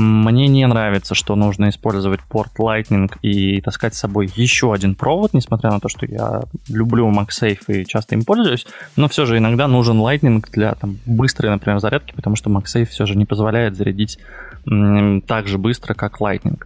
Мне 0.01 0.47
не 0.47 0.65
нравится, 0.65 1.17
что 1.17 1.35
нужно 1.35 1.71
использовать 1.71 2.21
порт 2.21 2.53
Lightning 2.57 3.11
и 3.21 3.61
таскать 3.61 3.97
с 3.97 3.99
собой 3.99 4.31
еще 4.37 4.73
один 4.73 4.95
провод, 4.95 5.35
несмотря 5.35 5.73
на 5.73 5.81
то, 5.81 5.89
что 5.89 6.07
я 6.07 6.43
люблю 6.69 7.11
MagSafe 7.11 7.65
и 7.67 7.85
часто 7.85 8.15
им 8.15 8.25
пользуюсь, 8.25 8.65
но 8.95 9.09
все 9.09 9.27
же 9.27 9.39
иногда 9.39 9.67
нужен 9.67 9.99
Lightning 9.99 10.45
для 10.53 10.77
там, 10.77 10.99
быстрой, 11.05 11.51
например, 11.51 11.81
зарядки, 11.81 12.13
потому 12.15 12.37
что 12.37 12.49
MagSafe 12.49 12.85
все 12.85 13.07
же 13.07 13.17
не 13.17 13.25
позволяет 13.25 13.75
зарядить 13.75 14.21
так 14.65 15.49
же 15.49 15.59
быстро, 15.59 15.95
как 15.95 16.21
Lightning. 16.21 16.63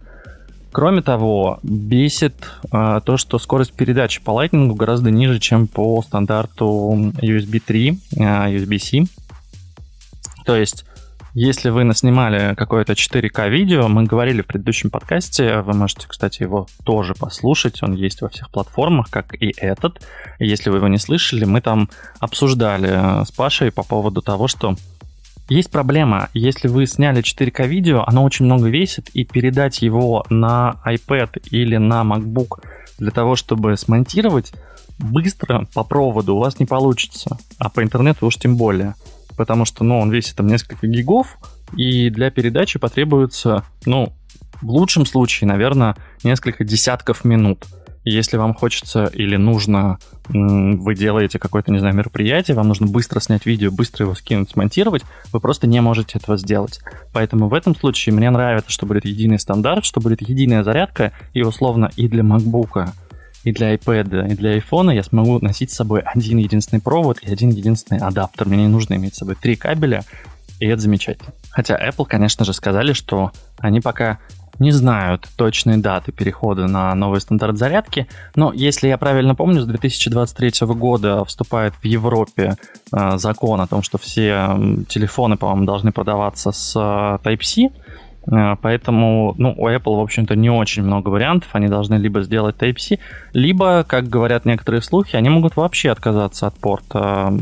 Кроме 0.71 1.01
того, 1.01 1.57
бесит 1.63 2.35
э, 2.71 3.01
то, 3.03 3.17
что 3.17 3.39
скорость 3.39 3.73
передачи 3.73 4.21
по 4.21 4.29
Lightning 4.29 4.75
гораздо 4.75 5.09
ниже, 5.09 5.39
чем 5.39 5.67
по 5.67 6.03
стандарту 6.03 7.11
USB 7.19 7.59
3, 7.65 7.89
э, 7.89 8.23
USB-C. 8.57 9.05
То 10.45 10.55
есть 10.55 10.85
если 11.35 11.69
вы 11.69 11.83
наснимали 11.83 12.53
какое-то 12.55 12.93
4К 12.93 13.49
видео, 13.49 13.87
мы 13.87 14.03
говорили 14.03 14.41
в 14.41 14.45
предыдущем 14.45 14.91
подкасте, 14.91 15.61
вы 15.61 15.73
можете, 15.73 16.07
кстати, 16.07 16.43
его 16.43 16.67
тоже 16.83 17.15
послушать, 17.15 17.81
он 17.81 17.93
есть 17.93 18.21
во 18.21 18.29
всех 18.29 18.51
платформах, 18.51 19.09
как 19.09 19.33
и 19.41 19.51
этот. 19.57 19.99
если 20.37 20.69
вы 20.69 20.77
его 20.77 20.87
не 20.87 20.99
слышали, 20.99 21.45
мы 21.45 21.61
там 21.61 21.89
обсуждали 22.19 22.89
э, 22.91 23.25
с 23.25 23.31
Пашей 23.31 23.71
по 23.71 23.81
поводу 23.81 24.21
того, 24.21 24.47
что 24.47 24.75
есть 25.49 25.71
проблема, 25.71 26.29
если 26.35 26.67
вы 26.67 26.85
сняли 26.85 27.23
4К 27.23 27.67
видео, 27.67 28.03
оно 28.05 28.23
очень 28.23 28.45
много 28.45 28.69
весит, 28.69 29.09
и 29.09 29.25
передать 29.25 29.81
его 29.81 30.25
на 30.29 30.75
iPad 30.85 31.47
или 31.49 31.77
на 31.77 32.03
MacBook 32.03 32.63
для 32.99 33.09
того, 33.09 33.35
чтобы 33.35 33.75
смонтировать, 33.75 34.53
быстро 34.99 35.67
по 35.73 35.83
проводу 35.83 36.35
у 36.35 36.39
вас 36.39 36.59
не 36.59 36.67
получится, 36.67 37.37
а 37.57 37.69
по 37.69 37.81
интернету 37.81 38.27
уж 38.27 38.37
тем 38.37 38.55
более 38.55 38.93
потому 39.37 39.65
что, 39.65 39.83
ну, 39.83 39.99
он 39.99 40.11
весит 40.11 40.35
там 40.35 40.47
несколько 40.47 40.87
гигов, 40.87 41.37
и 41.75 42.09
для 42.09 42.29
передачи 42.31 42.79
потребуется, 42.79 43.63
ну, 43.85 44.13
в 44.61 44.69
лучшем 44.69 45.05
случае, 45.05 45.47
наверное, 45.47 45.95
несколько 46.23 46.63
десятков 46.63 47.25
минут. 47.25 47.65
если 48.05 48.37
вам 48.37 48.53
хочется 48.53 49.05
или 49.05 49.37
нужно, 49.37 49.97
вы 50.27 50.95
делаете 50.95 51.39
какое-то, 51.39 51.71
не 51.71 51.79
знаю, 51.79 51.95
мероприятие, 51.95 52.55
вам 52.55 52.67
нужно 52.67 52.87
быстро 52.87 53.19
снять 53.19 53.45
видео, 53.45 53.71
быстро 53.71 54.05
его 54.05 54.15
скинуть, 54.15 54.51
смонтировать, 54.51 55.03
вы 55.31 55.39
просто 55.39 55.67
не 55.67 55.79
можете 55.81 56.19
этого 56.19 56.37
сделать. 56.37 56.81
Поэтому 57.13 57.47
в 57.47 57.53
этом 57.53 57.75
случае 57.75 58.13
мне 58.13 58.29
нравится, 58.29 58.71
что 58.71 58.85
будет 58.85 59.05
единый 59.05 59.39
стандарт, 59.39 59.85
что 59.85 60.01
будет 60.01 60.21
единая 60.21 60.63
зарядка, 60.63 61.13
и 61.33 61.43
условно 61.43 61.91
и 61.95 62.07
для 62.07 62.23
MacBook, 62.23 62.89
и 63.43 63.51
для 63.51 63.75
iPad, 63.75 64.31
и 64.31 64.35
для 64.35 64.57
iPhone 64.57 64.93
я 64.93 65.03
смогу 65.03 65.39
носить 65.39 65.71
с 65.71 65.75
собой 65.75 66.01
один 66.01 66.37
единственный 66.37 66.79
провод 66.79 67.19
и 67.21 67.31
один 67.31 67.49
единственный 67.49 67.99
адаптер. 67.99 68.47
Мне 68.47 68.63
не 68.63 68.67
нужно 68.67 68.95
иметь 68.95 69.15
с 69.15 69.19
собой 69.19 69.35
три 69.35 69.55
кабеля, 69.55 70.03
и 70.59 70.67
это 70.67 70.81
замечательно. 70.81 71.33
Хотя 71.49 71.77
Apple, 71.77 72.05
конечно 72.05 72.45
же, 72.45 72.53
сказали, 72.53 72.93
что 72.93 73.31
они 73.59 73.81
пока 73.81 74.19
не 74.59 74.71
знают 74.71 75.27
точные 75.35 75.77
даты 75.77 76.11
перехода 76.11 76.67
на 76.67 76.93
новый 76.95 77.19
стандарт 77.21 77.57
зарядки, 77.57 78.07
но 78.35 78.53
если 78.53 78.87
я 78.87 78.97
правильно 78.97 79.35
помню, 79.35 79.61
с 79.61 79.65
2023 79.65 80.67
года 80.67 81.25
вступает 81.25 81.73
в 81.81 81.85
Европе 81.85 82.55
э, 82.91 83.17
закон 83.17 83.61
о 83.61 83.67
том, 83.67 83.81
что 83.81 83.97
все 83.97 84.85
телефоны, 84.87 85.37
по-моему, 85.37 85.65
должны 85.65 85.91
продаваться 85.91 86.51
с 86.51 86.75
э, 86.75 87.27
Type-C, 87.27 87.71
поэтому, 88.25 89.35
ну, 89.37 89.53
у 89.57 89.67
Apple, 89.67 89.97
в 89.97 90.01
общем-то, 90.01 90.35
не 90.35 90.49
очень 90.49 90.83
много 90.83 91.09
вариантов. 91.09 91.49
Они 91.53 91.67
должны 91.67 91.95
либо 91.95 92.21
сделать 92.21 92.55
Type-C, 92.57 92.99
либо, 93.33 93.83
как 93.83 94.07
говорят 94.07 94.45
некоторые 94.45 94.81
слухи, 94.81 95.15
они 95.15 95.29
могут 95.29 95.55
вообще 95.55 95.89
отказаться 95.89 96.47
от 96.47 96.55
порта, 96.55 97.33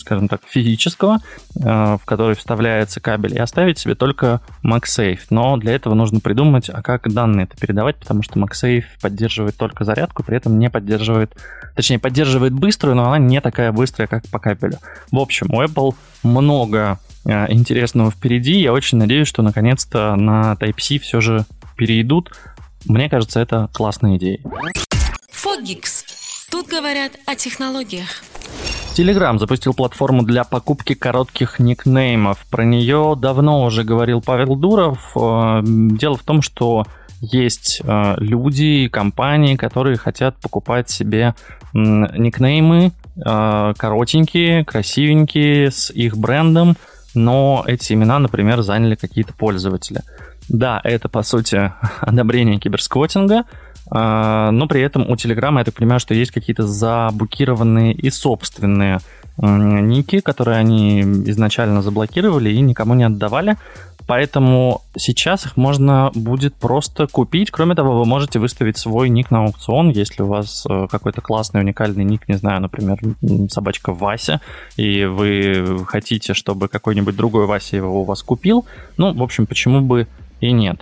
скажем 0.00 0.28
так, 0.28 0.40
физического, 0.48 1.18
э, 1.56 1.96
в 2.00 2.00
который 2.04 2.36
вставляется 2.36 3.00
кабель, 3.00 3.34
и 3.34 3.38
оставить 3.38 3.78
себе 3.78 3.94
только 3.94 4.40
MagSafe. 4.64 5.20
Но 5.30 5.56
для 5.56 5.74
этого 5.74 5.94
нужно 5.94 6.20
придумать, 6.20 6.70
а 6.70 6.82
как 6.82 7.12
данные 7.12 7.44
это 7.44 7.56
передавать, 7.56 7.96
потому 7.96 8.22
что 8.22 8.38
MagSafe 8.38 8.84
поддерживает 9.02 9.56
только 9.56 9.84
зарядку, 9.84 10.22
при 10.22 10.36
этом 10.36 10.58
не 10.58 10.70
поддерживает, 10.70 11.36
точнее, 11.74 11.98
поддерживает 11.98 12.52
быструю, 12.52 12.96
но 12.96 13.06
она 13.06 13.18
не 13.18 13.40
такая 13.40 13.72
быстрая, 13.72 14.06
как 14.06 14.26
по 14.28 14.38
кабелю. 14.38 14.78
В 15.10 15.18
общем, 15.18 15.52
у 15.52 15.62
Apple 15.62 15.94
много 16.22 16.98
Э, 17.28 17.44
интересного 17.52 18.10
впереди. 18.10 18.58
Я 18.58 18.72
очень 18.72 18.96
надеюсь, 18.96 19.28
что 19.28 19.42
наконец-то 19.42 20.16
на 20.16 20.54
Type-C 20.54 20.98
все 20.98 21.20
же 21.20 21.44
перейдут. 21.76 22.32
Мне 22.86 23.10
кажется, 23.10 23.38
это 23.38 23.68
классная 23.74 24.16
идея. 24.16 24.38
Фогикс. 25.30 26.46
Тут 26.50 26.68
говорят 26.68 27.12
о 27.26 27.34
технологиях. 27.34 28.08
Telegram 28.96 29.38
запустил 29.38 29.74
платформу 29.74 30.22
для 30.22 30.44
покупки 30.44 30.94
коротких 30.94 31.58
никнеймов. 31.58 32.44
Про 32.50 32.64
нее 32.64 33.14
давно 33.16 33.62
уже 33.62 33.84
говорил 33.84 34.22
Павел 34.22 34.56
Дуров. 34.56 35.12
Э, 35.14 35.60
дело 35.62 36.16
в 36.16 36.22
том, 36.22 36.40
что 36.40 36.86
есть 37.20 37.82
э, 37.84 38.14
люди, 38.16 38.88
компании, 38.88 39.56
которые 39.56 39.98
хотят 39.98 40.36
покупать 40.40 40.88
себе 40.88 41.34
никнеймы 41.74 42.92
коротенькие, 43.22 44.64
красивенькие, 44.64 45.70
с 45.70 45.90
их 45.90 46.16
брендом, 46.16 46.76
но 47.14 47.64
эти 47.66 47.92
имена, 47.92 48.18
например, 48.18 48.62
заняли 48.62 48.94
какие-то 48.94 49.32
пользователи. 49.32 50.02
Да, 50.48 50.80
это, 50.84 51.08
по 51.08 51.22
сути, 51.22 51.72
одобрение 52.00 52.58
киберсквотинга, 52.58 53.44
а, 53.90 54.50
но 54.50 54.66
при 54.66 54.82
этом 54.82 55.08
у 55.10 55.16
Телеграма, 55.16 55.60
я 55.60 55.64
так 55.64 55.74
понимаю, 55.74 56.00
что 56.00 56.14
есть 56.14 56.30
какие-то 56.30 56.66
заблокированные 56.66 57.92
и 57.92 58.10
собственные 58.10 59.00
ники, 59.40 60.18
которые 60.20 60.58
они 60.58 61.00
изначально 61.00 61.80
заблокировали 61.80 62.50
и 62.50 62.60
никому 62.60 62.94
не 62.94 63.04
отдавали. 63.04 63.56
Поэтому 64.08 64.80
сейчас 64.96 65.44
их 65.44 65.58
можно 65.58 66.10
будет 66.14 66.54
просто 66.54 67.06
купить. 67.06 67.50
Кроме 67.50 67.74
того, 67.74 67.98
вы 67.98 68.06
можете 68.06 68.38
выставить 68.38 68.78
свой 68.78 69.10
ник 69.10 69.30
на 69.30 69.44
аукцион, 69.44 69.90
если 69.90 70.22
у 70.22 70.26
вас 70.26 70.64
э, 70.66 70.86
какой-то 70.90 71.20
классный, 71.20 71.60
уникальный 71.60 72.04
ник, 72.04 72.26
не 72.26 72.36
знаю, 72.36 72.62
например, 72.62 72.98
собачка 73.50 73.92
Вася, 73.92 74.40
и 74.78 75.04
вы 75.04 75.84
хотите, 75.86 76.32
чтобы 76.32 76.68
какой-нибудь 76.68 77.16
другой 77.16 77.44
Вася 77.44 77.76
его 77.76 78.00
у 78.00 78.04
вас 78.04 78.22
купил. 78.22 78.64
Ну, 78.96 79.12
в 79.12 79.22
общем, 79.22 79.44
почему 79.44 79.82
бы 79.82 80.06
и 80.40 80.52
нет. 80.52 80.80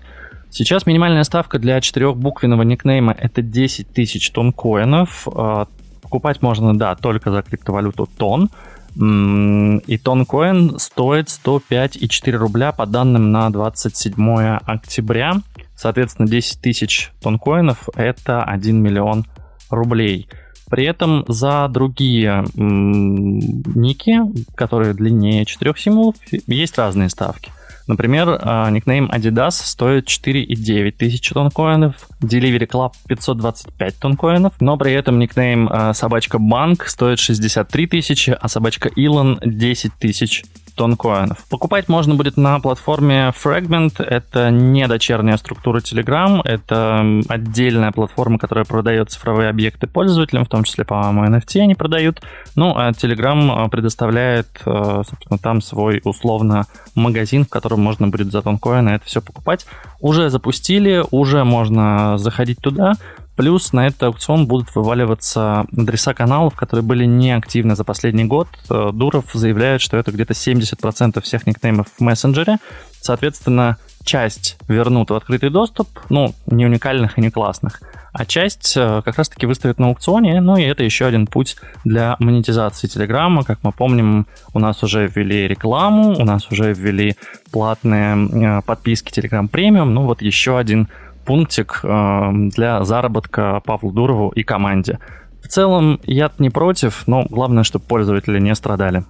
Сейчас 0.51 0.87
минимальная 0.87 1.25
ставка 1.25 1.59
для 1.59 1.81
четырехбуквенного 1.81 2.63
никнейма 2.63 3.13
это 3.13 3.43
10 3.43 3.89
тысяч 3.89 4.31
тонн 4.31 4.53
коинов. 4.53 5.27
Э, 5.27 5.65
покупать 6.01 6.43
можно, 6.43 6.79
да, 6.79 6.95
только 6.95 7.33
за 7.33 7.43
криптовалюту 7.43 8.09
тон. 8.17 8.51
И 8.99 9.99
тонкоин 9.99 10.79
стоит 10.79 11.27
105,4 11.29 12.31
рубля 12.33 12.73
по 12.73 12.87
данным 12.87 13.31
на 13.31 13.51
27 13.51 14.59
октября. 14.65 15.35
Соответственно, 15.77 16.27
10 16.29 16.61
тысяч 16.63 17.13
тонкоинов– 17.21 17.91
это 17.95 18.43
1 18.43 18.83
миллион 18.83 19.27
рублей. 19.69 20.29
При 20.71 20.85
этом 20.87 21.25
за 21.29 21.69
другие 21.69 22.45
ники, 22.55 24.19
которые 24.55 24.95
длиннее 24.95 25.45
4 25.45 25.75
символов, 25.77 26.17
есть 26.47 26.79
разные 26.79 27.11
ставки. 27.11 27.53
Например, 27.87 28.39
а, 28.43 28.69
никнейм 28.71 29.11
Adidas 29.11 29.53
стоит 29.53 30.09
4,9 30.09 30.91
тысячи 30.91 31.33
тонкоинов, 31.33 32.09
Delivery 32.21 32.67
Club 32.67 32.93
525 33.09 33.97
тонкоинов, 33.99 34.55
но 34.61 34.77
при 34.77 34.93
этом 34.93 35.19
никнейм 35.19 35.69
а, 35.71 35.95
собачка 35.95 36.39
Банк 36.39 36.87
стоит 36.87 37.19
63 37.19 37.87
тысячи, 37.87 38.37
а 38.39 38.49
собачка 38.49 38.89
Илон 38.89 39.39
10 39.45 39.93
тысяч 39.99 40.45
тонкоинов. 40.77 41.45
Покупать 41.49 41.89
можно 41.89 42.15
будет 42.15 42.37
на 42.37 42.61
платформе 42.61 43.33
Fragment. 43.43 44.03
Это 44.05 44.51
не 44.51 44.87
дочерняя 44.87 45.37
структура 45.39 45.81
Telegram, 45.81 46.43
это 46.45 47.23
отдельная 47.29 47.91
платформа, 47.91 48.39
которая 48.39 48.65
продает 48.65 49.11
цифровые 49.11 49.49
объекты 49.49 49.87
пользователям, 49.87 50.45
в 50.45 50.49
том 50.49 50.65
числе, 50.65 50.85
по-моему, 50.85 51.37
NFT 51.37 51.61
они 51.61 51.75
продают. 51.75 52.23
Ну, 52.55 52.75
а 52.77 52.91
Telegram 52.91 53.69
предоставляет, 53.71 54.49
э, 54.65 55.03
собственно, 55.09 55.39
там 55.39 55.63
свой 55.63 56.01
условно 56.05 56.67
магазин, 56.95 57.45
в 57.45 57.49
котором 57.49 57.81
можно 57.81 58.09
будет 58.09 58.31
за 58.31 58.43
тонкоины 58.43 58.91
это 58.91 59.07
все 59.07 59.23
покупать. 59.23 59.67
Уже 60.01 60.29
запустили, 60.29 61.03
уже 61.11 61.45
можно 61.45 62.06
заходить 62.17 62.59
туда. 62.61 62.95
Плюс 63.37 63.73
на 63.75 63.87
этот 63.87 64.03
аукцион 64.05 64.47
будут 64.47 64.75
вываливаться 64.75 65.67
адреса 65.77 66.15
каналов, 66.15 66.55
которые 66.55 66.85
были 66.85 67.05
неактивны 67.05 67.77
за 67.77 67.85
последний 67.85 68.25
год. 68.25 68.49
Э, 68.71 68.91
Дуров 68.93 69.27
заявляет, 69.35 69.83
что 69.83 69.99
это 69.99 70.11
где-то 70.11 70.33
70% 70.33 71.21
всех 71.21 71.47
никнеймов 71.47 71.89
в 71.99 72.01
мессенджере. 72.01 72.57
Соответственно, 73.01 73.77
часть 74.05 74.57
вернут 74.69 75.11
в 75.11 75.15
открытый 75.15 75.51
доступ, 75.51 75.89
ну, 76.09 76.35
не 76.47 76.65
уникальных 76.65 77.19
и 77.19 77.21
не 77.21 77.31
классных, 77.31 77.81
а 78.13 78.25
часть 78.25 78.75
э, 78.77 79.03
как 79.05 79.19
раз-таки 79.19 79.45
выставят 79.45 79.79
на 79.79 79.89
аукционе, 79.89 80.41
ну 80.41 80.57
и 80.57 80.63
это 80.63 80.83
еще 80.83 81.05
один 81.05 81.27
путь 81.27 81.57
для 81.85 82.17
монетизации 82.19 82.87
Телеграма. 82.87 83.45
Как 83.45 83.59
мы 83.63 83.73
помним, 83.73 84.27
у 84.55 84.59
нас 84.59 84.83
уже 84.83 85.07
ввели 85.07 85.47
рекламу, 85.47 86.17
у 86.17 86.25
нас 86.25 86.51
уже 86.51 86.73
ввели 86.73 87.17
платные 87.53 88.17
э, 88.17 88.63
подписки 88.63 89.13
Telegram 89.13 89.51
Premium, 89.51 89.91
ну 89.91 90.05
вот 90.05 90.23
еще 90.23 90.57
один 90.57 90.89
пунктик 91.27 91.81
э, 91.83 92.31
для 92.55 92.85
заработка 92.85 93.61
Павлу 93.65 93.93
Дурову 93.93 94.31
и 94.31 94.43
команде. 94.43 94.99
В 95.43 95.49
целом, 95.49 96.01
я 96.05 96.31
не 96.39 96.51
против, 96.51 97.07
но 97.07 97.27
главное, 97.29 97.65
чтобы 97.65 97.85
пользователи 97.85 98.39
не 98.41 98.55
страдали. 98.55 99.05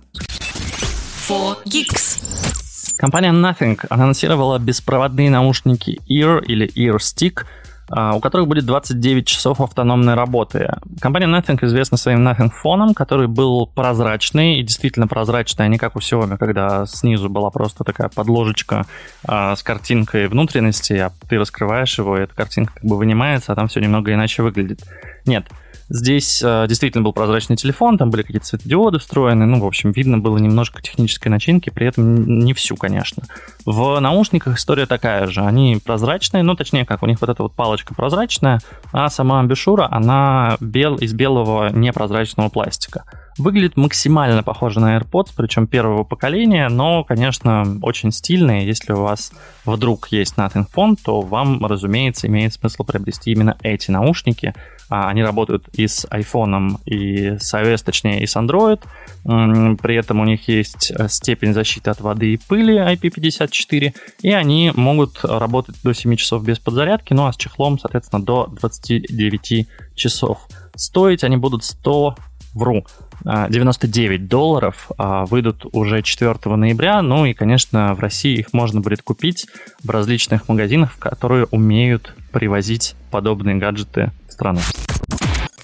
Компания 2.98 3.32
Nothing 3.32 3.78
анонсировала 3.90 4.58
беспроводные 4.58 5.30
наушники 5.30 6.00
Ear 6.08 6.42
или 6.44 6.66
Ear 6.76 6.96
Stick– 6.96 7.44
у 7.88 8.20
которых 8.20 8.48
будет 8.48 8.66
29 8.66 9.26
часов 9.26 9.60
автономной 9.60 10.14
работы. 10.14 10.74
Компания 11.00 11.26
Nothing 11.26 11.64
известна 11.66 11.96
своим 11.96 12.26
Nothing 12.26 12.50
фоном, 12.50 12.94
который 12.94 13.28
был 13.28 13.66
прозрачный 13.66 14.58
и 14.58 14.62
действительно 14.62 15.06
прозрачный, 15.06 15.66
а 15.66 15.68
не 15.68 15.78
как 15.78 15.96
у 15.96 16.00
Xiaomi, 16.00 16.36
когда 16.36 16.86
снизу 16.86 17.28
была 17.28 17.50
просто 17.50 17.84
такая 17.84 18.08
подложечка 18.08 18.86
а, 19.24 19.54
с 19.54 19.62
картинкой 19.62 20.28
внутренности, 20.28 20.94
а 20.94 21.12
ты 21.28 21.38
раскрываешь 21.38 21.98
его, 21.98 22.18
и 22.18 22.22
эта 22.22 22.34
картинка 22.34 22.74
как 22.74 22.84
бы 22.84 22.96
вынимается, 22.96 23.52
а 23.52 23.54
там 23.54 23.68
все 23.68 23.80
немного 23.80 24.12
иначе 24.12 24.42
выглядит. 24.42 24.80
Нет, 25.24 25.46
Здесь 25.88 26.42
э, 26.42 26.66
действительно 26.68 27.04
был 27.04 27.12
прозрачный 27.12 27.56
телефон, 27.56 27.96
там 27.96 28.10
были 28.10 28.22
какие-то 28.22 28.46
светодиоды 28.46 28.98
встроены, 28.98 29.46
ну, 29.46 29.60
в 29.60 29.66
общем, 29.66 29.92
видно 29.92 30.18
было 30.18 30.36
немножко 30.38 30.82
технической 30.82 31.30
начинки, 31.30 31.70
при 31.70 31.86
этом 31.86 32.40
не 32.44 32.54
всю, 32.54 32.76
конечно. 32.76 33.22
В 33.64 33.98
наушниках 34.00 34.56
история 34.56 34.86
такая 34.86 35.26
же, 35.26 35.42
они 35.42 35.80
прозрачные, 35.84 36.42
ну, 36.42 36.56
точнее 36.56 36.84
как, 36.84 37.02
у 37.02 37.06
них 37.06 37.20
вот 37.20 37.30
эта 37.30 37.42
вот 37.42 37.54
палочка 37.54 37.94
прозрачная, 37.94 38.60
а 38.92 39.08
сама 39.10 39.40
амбушюра, 39.40 39.88
она 39.90 40.56
бел, 40.60 40.96
из 40.96 41.12
белого 41.12 41.70
непрозрачного 41.70 42.48
пластика. 42.48 43.04
Выглядит 43.38 43.76
максимально 43.76 44.42
похоже 44.42 44.80
на 44.80 44.96
AirPods, 44.96 45.32
причем 45.36 45.66
первого 45.66 46.04
поколения, 46.04 46.70
но, 46.70 47.04
конечно, 47.04 47.78
очень 47.82 48.10
стильные. 48.10 48.66
Если 48.66 48.94
у 48.94 49.02
вас 49.02 49.30
вдруг 49.66 50.08
есть 50.08 50.36
Nothing 50.36 50.64
Phone, 50.74 50.96
то 51.02 51.20
вам, 51.20 51.64
разумеется, 51.66 52.28
имеет 52.28 52.54
смысл 52.54 52.84
приобрести 52.84 53.32
именно 53.32 53.58
эти 53.62 53.90
наушники. 53.90 54.54
А, 54.88 55.10
они 55.10 55.22
работают 55.22 55.68
и 55.74 55.86
с 55.86 56.06
iPhone, 56.06 56.78
и 56.86 57.36
с 57.38 57.52
iOS, 57.52 57.84
точнее, 57.84 58.22
и 58.22 58.26
с 58.26 58.36
Android. 58.36 58.80
При 59.24 59.96
этом 59.96 60.20
у 60.20 60.24
них 60.24 60.48
есть 60.48 60.92
э, 60.96 61.08
степень 61.08 61.52
защиты 61.52 61.90
от 61.90 62.00
воды 62.00 62.34
и 62.34 62.36
пыли 62.38 62.78
IP54, 62.78 63.94
и 64.22 64.32
они 64.32 64.72
могут 64.74 65.24
работать 65.24 65.76
до 65.82 65.92
7 65.92 66.16
часов 66.16 66.44
без 66.44 66.58
подзарядки, 66.58 67.12
ну 67.12 67.26
а 67.26 67.32
с 67.32 67.36
чехлом, 67.36 67.78
соответственно, 67.78 68.24
до 68.24 68.46
29 68.46 69.66
часов. 69.94 70.38
Стоить 70.76 71.24
они 71.24 71.36
будут 71.36 71.64
100 71.64 72.16
вру, 72.56 72.84
99 73.24 74.20
а, 74.20 74.24
долларов 74.24 74.90
а, 74.98 75.26
выйдут 75.26 75.66
уже 75.72 76.02
4 76.02 76.34
ноября. 76.56 77.02
Ну 77.02 77.26
и, 77.26 77.34
конечно, 77.34 77.94
в 77.94 78.00
России 78.00 78.38
их 78.38 78.52
можно 78.52 78.80
будет 78.80 79.02
купить 79.02 79.46
в 79.82 79.90
различных 79.90 80.48
магазинах, 80.48 80.98
которые 80.98 81.46
умеют 81.50 82.14
привозить 82.32 82.94
подобные 83.10 83.56
гаджеты 83.56 84.10
в 84.28 84.32
страну. 84.32 84.60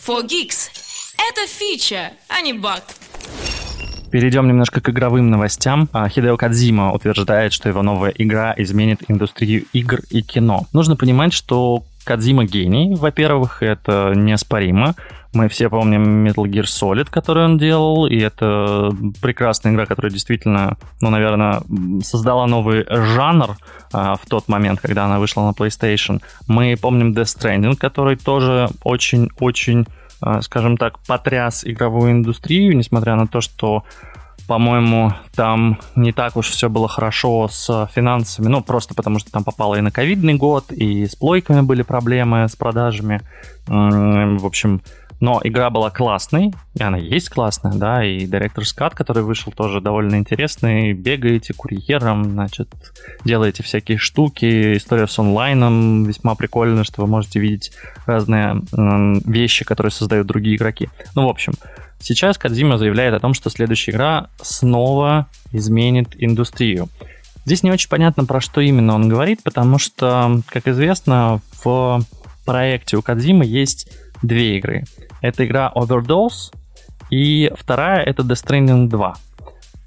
For 0.06 0.22
Geeks. 0.22 0.70
Это 1.30 1.46
фича, 1.46 2.10
а 2.28 2.40
не 2.40 2.52
баг. 2.52 2.82
Перейдем 4.10 4.46
немножко 4.46 4.82
к 4.82 4.90
игровым 4.90 5.30
новостям. 5.30 5.88
А, 5.92 6.06
Хидео 6.06 6.36
Кадзима 6.36 6.92
утверждает, 6.92 7.54
что 7.54 7.70
его 7.70 7.82
новая 7.82 8.10
игра 8.10 8.54
изменит 8.58 9.00
индустрию 9.08 9.64
игр 9.72 10.00
и 10.10 10.20
кино. 10.20 10.66
Нужно 10.74 10.96
понимать, 10.96 11.32
что 11.32 11.84
Кадзима 12.04 12.44
гений, 12.44 12.94
во-первых, 12.94 13.62
это 13.62 14.12
неоспоримо. 14.14 14.94
Мы 15.34 15.48
все 15.48 15.70
помним 15.70 16.26
Metal 16.26 16.44
Gear 16.44 16.64
Solid, 16.64 17.08
который 17.10 17.44
он 17.44 17.56
делал, 17.56 18.06
и 18.06 18.18
это 18.18 18.90
прекрасная 19.22 19.72
игра, 19.72 19.86
которая 19.86 20.12
действительно, 20.12 20.76
ну, 21.00 21.08
наверное, 21.08 21.62
создала 22.02 22.46
новый 22.46 22.84
жанр 22.88 23.56
а, 23.92 24.16
в 24.16 24.26
тот 24.28 24.48
момент, 24.48 24.80
когда 24.80 25.06
она 25.06 25.18
вышла 25.18 25.42
на 25.42 25.52
PlayStation. 25.52 26.20
Мы 26.48 26.76
помним 26.80 27.12
Death 27.12 27.38
Stranding, 27.38 27.76
который 27.76 28.16
тоже 28.16 28.68
очень-очень, 28.84 29.86
а, 30.20 30.42
скажем 30.42 30.76
так, 30.76 30.98
потряс 31.06 31.64
игровую 31.64 32.12
индустрию, 32.12 32.76
несмотря 32.76 33.16
на 33.16 33.26
то, 33.26 33.40
что 33.40 33.84
по-моему, 34.52 35.14
там 35.34 35.78
не 35.96 36.12
так 36.12 36.36
уж 36.36 36.50
все 36.50 36.68
было 36.68 36.86
хорошо 36.86 37.48
с 37.48 37.88
финансами, 37.94 38.48
ну, 38.48 38.60
просто 38.60 38.94
потому 38.94 39.18
что 39.18 39.32
там 39.32 39.44
попало 39.44 39.76
и 39.76 39.80
на 39.80 39.90
ковидный 39.90 40.34
год, 40.34 40.70
и 40.70 41.06
с 41.06 41.16
плойками 41.16 41.62
были 41.62 41.80
проблемы, 41.80 42.46
с 42.46 42.54
продажами. 42.54 43.22
В 43.66 44.44
общем, 44.44 44.82
но 45.22 45.40
игра 45.44 45.70
была 45.70 45.90
классной, 45.90 46.52
и 46.74 46.82
она 46.82 46.98
есть 46.98 47.28
классная, 47.28 47.74
да, 47.74 48.04
и 48.04 48.26
Director's 48.26 48.76
Cut, 48.76 48.90
который 48.96 49.22
вышел, 49.22 49.52
тоже 49.52 49.80
довольно 49.80 50.16
интересный. 50.16 50.94
Бегаете 50.94 51.54
курьером, 51.54 52.32
значит, 52.32 52.68
делаете 53.24 53.62
всякие 53.62 53.98
штуки. 53.98 54.76
История 54.76 55.06
с 55.06 55.16
онлайном 55.20 56.02
весьма 56.02 56.34
прикольная, 56.34 56.82
что 56.82 57.02
вы 57.02 57.06
можете 57.06 57.38
видеть 57.38 57.70
разные 58.04 58.62
э, 58.72 59.20
вещи, 59.24 59.64
которые 59.64 59.92
создают 59.92 60.26
другие 60.26 60.56
игроки. 60.56 60.88
Ну, 61.14 61.26
в 61.26 61.28
общем, 61.28 61.52
сейчас 62.00 62.36
Кадзима 62.36 62.76
заявляет 62.76 63.14
о 63.14 63.20
том, 63.20 63.32
что 63.32 63.48
следующая 63.48 63.92
игра 63.92 64.26
снова 64.42 65.28
изменит 65.52 66.16
индустрию. 66.18 66.88
Здесь 67.44 67.62
не 67.62 67.70
очень 67.70 67.88
понятно, 67.88 68.24
про 68.24 68.40
что 68.40 68.60
именно 68.60 68.96
он 68.96 69.08
говорит, 69.08 69.44
потому 69.44 69.78
что, 69.78 70.40
как 70.48 70.66
известно, 70.66 71.40
в 71.62 72.00
проекте 72.44 72.96
у 72.96 73.02
Кадзимы 73.02 73.44
есть 73.44 73.88
две 74.22 74.58
игры. 74.58 74.84
Это 75.20 75.44
игра 75.44 75.70
Overdose, 75.74 76.52
и 77.10 77.50
вторая 77.54 78.02
это 78.02 78.22
Death 78.22 78.44
Stranding 78.44 78.88
2. 78.88 79.14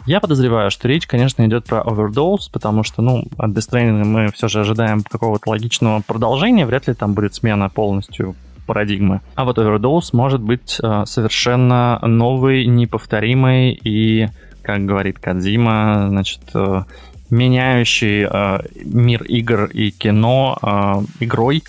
Я 0.06 0.20
подозреваю, 0.20 0.70
что 0.70 0.88
речь, 0.88 1.08
конечно, 1.08 1.44
идет 1.46 1.66
про 1.66 1.82
Overdose, 1.82 2.52
потому 2.52 2.84
что, 2.84 3.02
ну, 3.02 3.24
от 3.38 3.52
Death 3.52 3.72
Stranding 3.72 4.06
мы 4.06 4.32
все 4.32 4.48
же 4.48 4.60
ожидаем 4.60 5.02
какого-то 5.02 5.50
логичного 5.50 6.02
продолжения, 6.02 6.66
вряд 6.66 6.88
ли 6.88 6.94
там 6.94 7.14
будет 7.14 7.34
смена 7.34 7.70
полностью 7.70 8.36
парадигмы. 8.66 9.22
А 9.36 9.46
вот 9.46 9.58
Overdose 9.58 10.10
может 10.14 10.42
быть 10.42 10.80
э, 10.82 11.04
совершенно 11.06 12.00
новый, 12.04 12.66
неповторимый 12.66 13.72
и, 13.84 14.28
как 14.62 14.86
говорит 14.86 15.20
Кадзима, 15.20 16.08
значит, 16.10 16.42
э, 16.54 16.84
меняющий 17.30 18.28
э, 18.30 18.60
мир 18.84 19.24
игр 19.24 19.66
и 19.66 19.90
кино 19.92 21.04
игрой, 21.20 21.64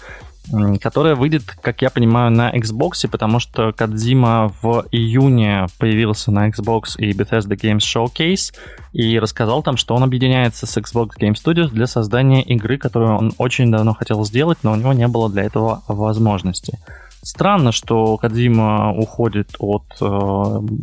которая 0.80 1.14
выйдет, 1.14 1.42
как 1.60 1.82
я 1.82 1.90
понимаю, 1.90 2.30
на 2.30 2.50
Xbox, 2.54 3.08
потому 3.10 3.38
что 3.38 3.72
Кадзима 3.72 4.52
в 4.62 4.86
июне 4.92 5.66
появился 5.78 6.30
на 6.30 6.48
Xbox 6.48 6.98
и 6.98 7.12
Bethesda 7.12 7.56
Games 7.56 7.78
Showcase 7.78 8.54
и 8.92 9.18
рассказал 9.18 9.62
там, 9.62 9.76
что 9.76 9.94
он 9.94 10.02
объединяется 10.02 10.66
с 10.66 10.76
Xbox 10.76 11.10
Game 11.18 11.34
Studios 11.34 11.68
для 11.68 11.86
создания 11.86 12.42
игры, 12.42 12.78
которую 12.78 13.16
он 13.16 13.32
очень 13.38 13.70
давно 13.70 13.94
хотел 13.94 14.24
сделать, 14.24 14.58
но 14.62 14.72
у 14.72 14.76
него 14.76 14.92
не 14.92 15.08
было 15.08 15.30
для 15.30 15.44
этого 15.44 15.82
возможности. 15.88 16.78
Странно, 17.22 17.72
что 17.72 18.16
Кадзима 18.16 18.92
уходит 18.92 19.56
от 19.58 19.84
э, 20.00 20.04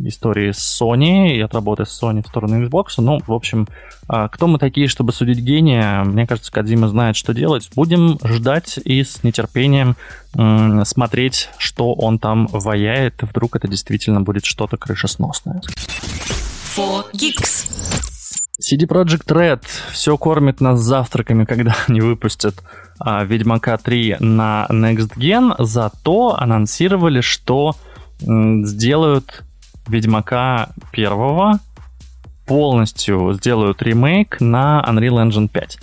истории 0.06 0.52
с 0.52 0.80
Sony 0.80 1.34
и 1.36 1.40
от 1.40 1.54
работы 1.54 1.86
с 1.86 2.02
Sony 2.02 2.22
в 2.22 2.28
сторону 2.28 2.62
Xbox. 2.62 2.86
Ну, 2.98 3.20
в 3.26 3.32
общем, 3.32 3.66
э, 4.12 4.28
кто 4.30 4.46
мы 4.46 4.58
такие, 4.58 4.88
чтобы 4.88 5.12
судить 5.12 5.38
гения? 5.38 6.04
Мне 6.04 6.26
кажется, 6.26 6.52
Кадзима 6.52 6.88
знает, 6.88 7.16
что 7.16 7.32
делать. 7.32 7.70
Будем 7.74 8.18
ждать 8.22 8.78
и 8.84 9.02
с 9.02 9.22
нетерпением 9.22 9.96
э, 10.34 10.82
смотреть, 10.84 11.48
что 11.56 11.94
он 11.94 12.18
там 12.18 12.46
ваяет. 12.48 13.22
Вдруг 13.22 13.56
это 13.56 13.66
действительно 13.66 14.20
будет 14.20 14.44
что-то 14.44 14.76
крышесносное. 14.76 15.62
For 16.76 17.04
Geeks. 17.14 17.93
CD 18.64 18.86
Projekt 18.86 19.26
Red. 19.26 19.62
Все 19.92 20.16
кормит 20.16 20.60
нас 20.60 20.80
завтраками, 20.80 21.44
когда 21.44 21.76
они 21.88 22.00
выпустят 22.00 22.62
а, 22.98 23.22
Ведьмака 23.24 23.76
3 23.76 24.16
на 24.20 24.66
Next 24.70 25.16
Gen, 25.16 25.54
зато 25.58 26.36
анонсировали, 26.38 27.20
что 27.20 27.76
м, 28.26 28.64
сделают 28.64 29.44
Ведьмака 29.86 30.70
первого 30.92 31.60
полностью 32.46 33.32
сделают 33.34 33.82
ремейк 33.82 34.40
на 34.40 34.84
Unreal 34.86 35.28
Engine 35.28 35.48
5. 35.48 35.78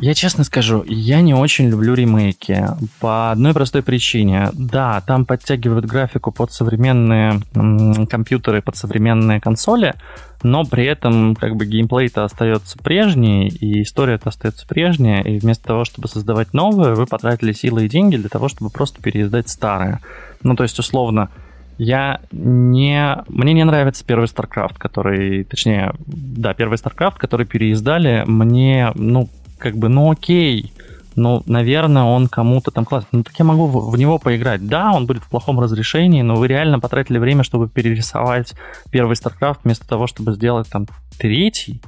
Я 0.00 0.14
честно 0.14 0.44
скажу, 0.44 0.84
я 0.86 1.20
не 1.20 1.34
очень 1.34 1.68
люблю 1.68 1.94
ремейки 1.94 2.66
по 3.00 3.30
одной 3.30 3.54
простой 3.54 3.82
причине. 3.82 4.50
Да, 4.52 5.00
там 5.06 5.24
подтягивают 5.24 5.86
графику 5.86 6.32
под 6.32 6.52
современные 6.52 7.40
м, 7.54 8.06
компьютеры, 8.06 8.60
под 8.60 8.76
современные 8.76 9.40
консоли, 9.40 9.94
но 10.42 10.64
при 10.64 10.84
этом 10.84 11.36
как 11.36 11.56
бы 11.56 11.64
геймплей-то 11.64 12.24
остается 12.24 12.76
прежний, 12.78 13.48
и 13.48 13.82
история-то 13.82 14.30
остается 14.30 14.66
прежняя, 14.66 15.22
и 15.22 15.38
вместо 15.38 15.64
того, 15.64 15.84
чтобы 15.84 16.08
создавать 16.08 16.52
новое, 16.52 16.94
вы 16.94 17.06
потратили 17.06 17.52
силы 17.52 17.86
и 17.86 17.88
деньги 17.88 18.16
для 18.16 18.28
того, 18.28 18.48
чтобы 18.48 18.70
просто 18.70 19.00
переиздать 19.00 19.48
старое. 19.48 20.00
Ну, 20.42 20.56
то 20.56 20.64
есть, 20.64 20.78
условно, 20.78 21.30
я 21.78 22.20
не... 22.30 23.22
Мне 23.28 23.52
не 23.52 23.64
нравится 23.64 24.04
первый 24.04 24.26
StarCraft, 24.26 24.74
который... 24.76 25.44
Точнее, 25.44 25.94
да, 26.06 26.52
первый 26.52 26.78
StarCraft, 26.78 27.14
который 27.18 27.46
переиздали. 27.46 28.24
Мне, 28.26 28.92
ну, 28.94 29.28
как 29.64 29.78
бы, 29.78 29.88
ну 29.88 30.10
окей, 30.10 30.74
ну, 31.16 31.42
наверное, 31.46 32.02
он 32.02 32.28
кому-то 32.28 32.70
там 32.70 32.84
классно. 32.84 33.08
Ну, 33.12 33.22
так 33.22 33.32
я 33.38 33.46
могу 33.46 33.66
в, 33.66 33.90
в 33.90 33.96
него 33.96 34.18
поиграть. 34.18 34.66
Да, 34.66 34.92
он 34.92 35.06
будет 35.06 35.22
в 35.22 35.30
плохом 35.30 35.58
разрешении, 35.58 36.20
но 36.20 36.34
вы 36.34 36.48
реально 36.48 36.80
потратили 36.80 37.16
время, 37.16 37.44
чтобы 37.44 37.66
перерисовать 37.70 38.52
первый 38.90 39.14
StarCraft 39.14 39.60
вместо 39.64 39.88
того, 39.88 40.06
чтобы 40.06 40.34
сделать 40.34 40.68
там 40.68 40.86
третий. 41.18 41.80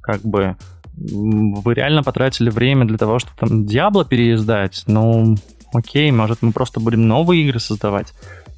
Как 0.00 0.22
бы 0.22 0.56
вы 0.94 1.74
реально 1.74 2.02
потратили 2.02 2.50
время 2.50 2.86
для 2.86 2.98
того, 2.98 3.20
чтобы 3.20 3.36
там 3.38 3.62
Diablo 3.62 4.04
переиздать. 4.04 4.82
Ну, 4.88 5.36
окей, 5.72 6.10
может, 6.10 6.42
мы 6.42 6.50
просто 6.50 6.80
будем 6.80 7.06
новые 7.06 7.44
игры 7.44 7.60
создавать. 7.60 8.12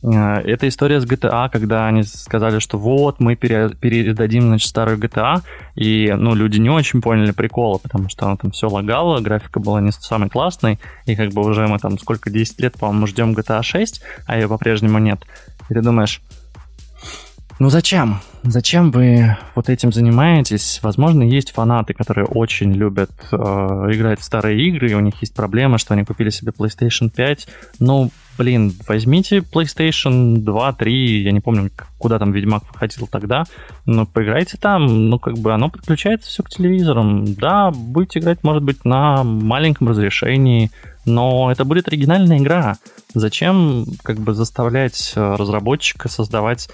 Э, 0.05 0.40
это 0.45 0.69
история 0.69 1.01
с 1.01 1.07
GTA, 1.07 1.49
когда 1.51 1.87
они 1.87 2.03
сказали, 2.03 2.59
что 2.59 2.79
вот, 2.79 3.21
мы 3.21 3.37
передадим, 3.37 4.43
значит, 4.43 4.69
старую 4.69 4.99
GTA, 4.99 5.43
и, 5.75 6.12
ну, 6.17 6.35
люди 6.35 6.59
не 6.59 6.71
очень 6.71 7.01
поняли 7.01 7.31
прикола, 7.31 7.79
потому 7.79 8.09
что 8.09 8.27
она 8.27 8.37
там 8.37 8.51
все 8.51 8.69
лагала, 8.69 9.21
графика 9.21 9.61
была 9.61 9.81
не 9.81 9.93
самой 9.93 10.29
классной, 10.29 10.79
и 11.07 11.17
как 11.17 11.31
бы 11.31 11.43
уже 11.43 11.67
мы 11.67 11.79
там 11.79 11.99
сколько, 11.99 12.31
10 12.31 12.61
лет, 12.61 12.79
по-моему, 12.79 13.07
ждем 13.07 13.33
GTA 13.33 13.62
6, 13.62 14.03
а 14.27 14.37
ее 14.37 14.49
по-прежнему 14.49 14.99
нет. 14.99 15.21
И 15.71 15.75
ты 15.75 15.81
думаешь, 15.81 16.21
ну 17.59 17.69
зачем? 17.71 18.21
Зачем 18.43 18.90
вы 18.90 19.37
вот 19.55 19.69
этим 19.69 19.93
занимаетесь? 19.93 20.81
Возможно, 20.83 21.23
есть 21.23 21.53
фанаты, 21.53 21.95
которые 21.95 22.27
очень 22.27 22.73
любят 22.73 23.11
э, 23.33 23.37
играть 23.37 24.21
в 24.21 24.25
старые 24.25 24.61
игры, 24.69 24.90
и 24.90 24.95
у 24.95 25.01
них 25.01 25.14
есть 25.21 25.35
проблема, 25.35 25.79
что 25.79 25.95
они 25.95 26.05
купили 26.05 26.31
себе 26.31 26.53
PlayStation 26.53 27.09
5. 27.09 27.49
Ну, 27.79 28.11
блин, 28.37 28.73
возьмите 28.87 29.38
PlayStation 29.38 30.38
2, 30.38 30.73
3, 30.73 31.23
я 31.23 31.33
не 31.33 31.40
помню, 31.40 31.71
куда 31.99 32.19
там 32.19 32.33
Ведьмак 32.33 32.64
выходил 32.73 33.07
тогда, 33.07 33.45
но 33.87 34.05
поиграйте 34.05 34.59
там, 34.59 35.09
ну, 35.09 35.19
как 35.19 35.38
бы 35.38 35.55
оно 35.55 35.71
подключается 35.71 36.29
все 36.29 36.43
к 36.43 36.51
телевизорам. 36.51 37.35
Да, 37.35 37.71
будете 37.71 38.19
играть, 38.19 38.43
может 38.43 38.62
быть, 38.62 38.85
на 38.85 39.23
маленьком 39.23 39.88
разрешении, 39.88 40.71
но 41.05 41.51
это 41.51 41.64
будет 41.64 41.88
оригинальная 41.88 42.38
игра. 42.38 42.77
Зачем 43.14 43.87
как 44.03 44.19
бы 44.19 44.35
заставлять 44.35 45.12
э, 45.14 45.35
разработчика 45.37 46.09
создавать 46.09 46.69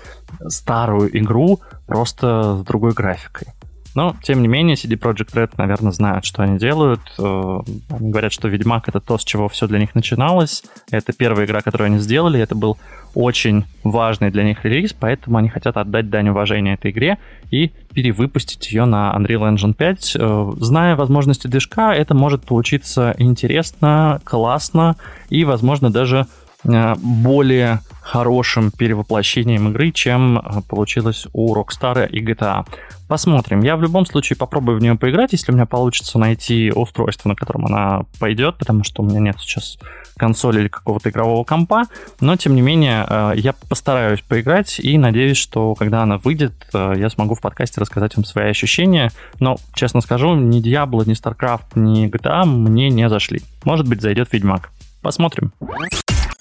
старую 0.48 1.16
игру 1.18 1.60
просто 1.86 2.56
с 2.58 2.64
другой 2.64 2.92
графикой? 2.92 3.48
Но, 3.94 4.16
тем 4.22 4.42
не 4.42 4.48
менее, 4.48 4.76
CD 4.76 4.98
Projekt 4.98 5.34
Red, 5.34 5.52
наверное, 5.56 5.92
знают, 5.92 6.24
что 6.24 6.42
они 6.42 6.58
делают. 6.58 7.00
Э, 7.18 7.60
они 7.90 8.10
говорят, 8.10 8.32
что 8.32 8.48
Ведьмак— 8.48 8.84
это 8.88 9.00
то, 9.00 9.18
с 9.18 9.24
чего 9.24 9.48
все 9.48 9.66
для 9.66 9.78
них 9.78 9.94
начиналось. 9.94 10.62
Это 10.90 11.12
первая 11.12 11.46
игра, 11.46 11.60
которую 11.60 11.86
они 11.86 11.98
сделали. 11.98 12.40
Это 12.40 12.54
был 12.54 12.78
очень 13.14 13.64
важный 13.82 14.30
для 14.30 14.44
них 14.44 14.64
релиз, 14.64 14.92
поэтому 14.92 15.38
они 15.38 15.48
хотят 15.48 15.76
отдать 15.76 16.10
дань 16.10 16.28
уважения 16.28 16.74
этой 16.74 16.92
игре 16.92 17.18
и 17.50 17.72
перевыпустить 17.92 18.70
ее 18.70 18.84
на 18.84 19.12
Unreal 19.16 19.52
Engine 19.54 19.74
5. 19.74 20.16
Э, 20.18 20.52
зная 20.58 20.96
возможности 20.96 21.48
движка, 21.48 21.94
это 21.94 22.14
может 22.14 22.44
получиться 22.44 23.14
интересно, 23.18 24.20
классно 24.24 24.96
и, 25.28 25.44
возможно, 25.44 25.90
даже 25.90 26.26
э, 26.64 26.94
более 26.96 27.80
хорошим 28.10 28.72
перевоплощением 28.72 29.68
игры, 29.68 29.92
чем 29.92 30.38
э, 30.38 30.62
получилось 30.68 31.28
у 31.32 31.54
Rockstar 31.54 32.08
и 32.08 32.20
GTA. 32.20 32.66
Посмотрим. 33.06 33.60
Я 33.62 33.76
в 33.76 33.82
любом 33.82 34.04
случае 34.04 34.36
попробую 34.36 34.78
в 34.78 34.82
нее 34.82 34.96
поиграть, 34.96 35.32
если 35.32 35.52
у 35.52 35.54
меня 35.54 35.66
получится 35.66 36.18
найти 36.18 36.72
устройство, 36.74 37.28
на 37.28 37.36
котором 37.36 37.66
она 37.66 38.04
пойдет, 38.18 38.58
потому 38.58 38.82
что 38.82 39.02
у 39.02 39.06
меня 39.06 39.20
нет 39.20 39.36
сейчас 39.38 39.78
консоли 40.16 40.62
или 40.62 40.68
какого-то 40.68 41.10
игрового 41.10 41.44
компа. 41.44 41.84
Но, 42.20 42.34
тем 42.34 42.56
не 42.56 42.62
менее, 42.62 43.06
э, 43.08 43.32
я 43.36 43.52
постараюсь 43.52 44.22
поиграть 44.22 44.80
и 44.80 44.98
надеюсь, 44.98 45.36
что 45.36 45.76
когда 45.76 46.02
она 46.02 46.18
выйдет, 46.18 46.52
э, 46.74 46.94
я 46.96 47.10
смогу 47.10 47.36
в 47.36 47.40
подкасте 47.40 47.80
рассказать 47.80 48.16
вам 48.16 48.24
свои 48.24 48.50
ощущения. 48.50 49.12
Но, 49.38 49.56
честно 49.72 50.00
скажу, 50.00 50.34
ни 50.34 50.60
Diablo, 50.60 51.08
ни 51.08 51.14
StarCraft, 51.14 51.76
ни 51.76 52.08
GTA 52.08 52.44
мне 52.44 52.90
не 52.90 53.08
зашли. 53.08 53.40
Может 53.62 53.86
быть, 53.88 54.00
зайдет 54.00 54.32
Ведьмак. 54.32 54.70
Посмотрим. 55.00 55.52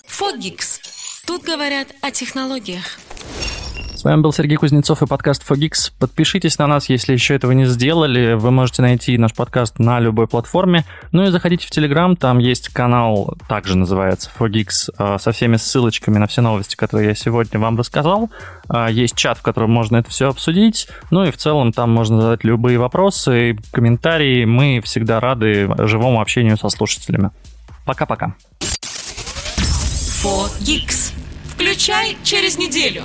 Фогикс. 0.07 0.88
Тут 1.29 1.43
говорят 1.43 1.89
о 2.01 2.09
технологиях. 2.09 2.97
С 3.93 4.03
вами 4.03 4.19
был 4.19 4.33
Сергей 4.33 4.57
Кузнецов 4.57 5.03
и 5.03 5.05
подкаст 5.05 5.43
Fogix. 5.47 5.91
Подпишитесь 5.99 6.57
на 6.57 6.65
нас, 6.65 6.89
если 6.89 7.13
еще 7.13 7.35
этого 7.35 7.51
не 7.51 7.67
сделали. 7.67 8.33
Вы 8.33 8.49
можете 8.49 8.81
найти 8.81 9.15
наш 9.19 9.35
подкаст 9.35 9.77
на 9.77 9.99
любой 9.99 10.27
платформе. 10.27 10.85
Ну 11.11 11.23
и 11.25 11.29
заходите 11.29 11.67
в 11.67 11.69
Телеграм, 11.69 12.15
там 12.15 12.39
есть 12.39 12.69
канал, 12.69 13.37
также 13.47 13.77
называется 13.77 14.31
Fogix, 14.39 14.89
а, 14.97 15.19
со 15.19 15.31
всеми 15.31 15.57
ссылочками 15.57 16.17
на 16.17 16.25
все 16.25 16.41
новости, 16.41 16.75
которые 16.75 17.09
я 17.09 17.13
сегодня 17.13 17.59
вам 17.59 17.77
рассказал. 17.77 18.31
А, 18.67 18.89
есть 18.89 19.13
чат, 19.13 19.37
в 19.37 19.43
котором 19.43 19.69
можно 19.69 19.97
это 19.97 20.09
все 20.09 20.29
обсудить. 20.29 20.87
Ну 21.11 21.25
и 21.25 21.29
в 21.29 21.37
целом 21.37 21.73
там 21.73 21.91
можно 21.91 22.23
задать 22.23 22.43
любые 22.43 22.79
вопросы, 22.79 23.55
комментарии. 23.71 24.45
Мы 24.45 24.81
всегда 24.83 25.19
рады 25.19 25.69
живому 25.85 26.21
общению 26.21 26.57
со 26.57 26.69
слушателями. 26.69 27.29
Пока-пока. 27.85 28.33
Фогикс. 30.21 31.13
Включай 31.45 32.17
через 32.25 32.57
неделю. 32.57 33.03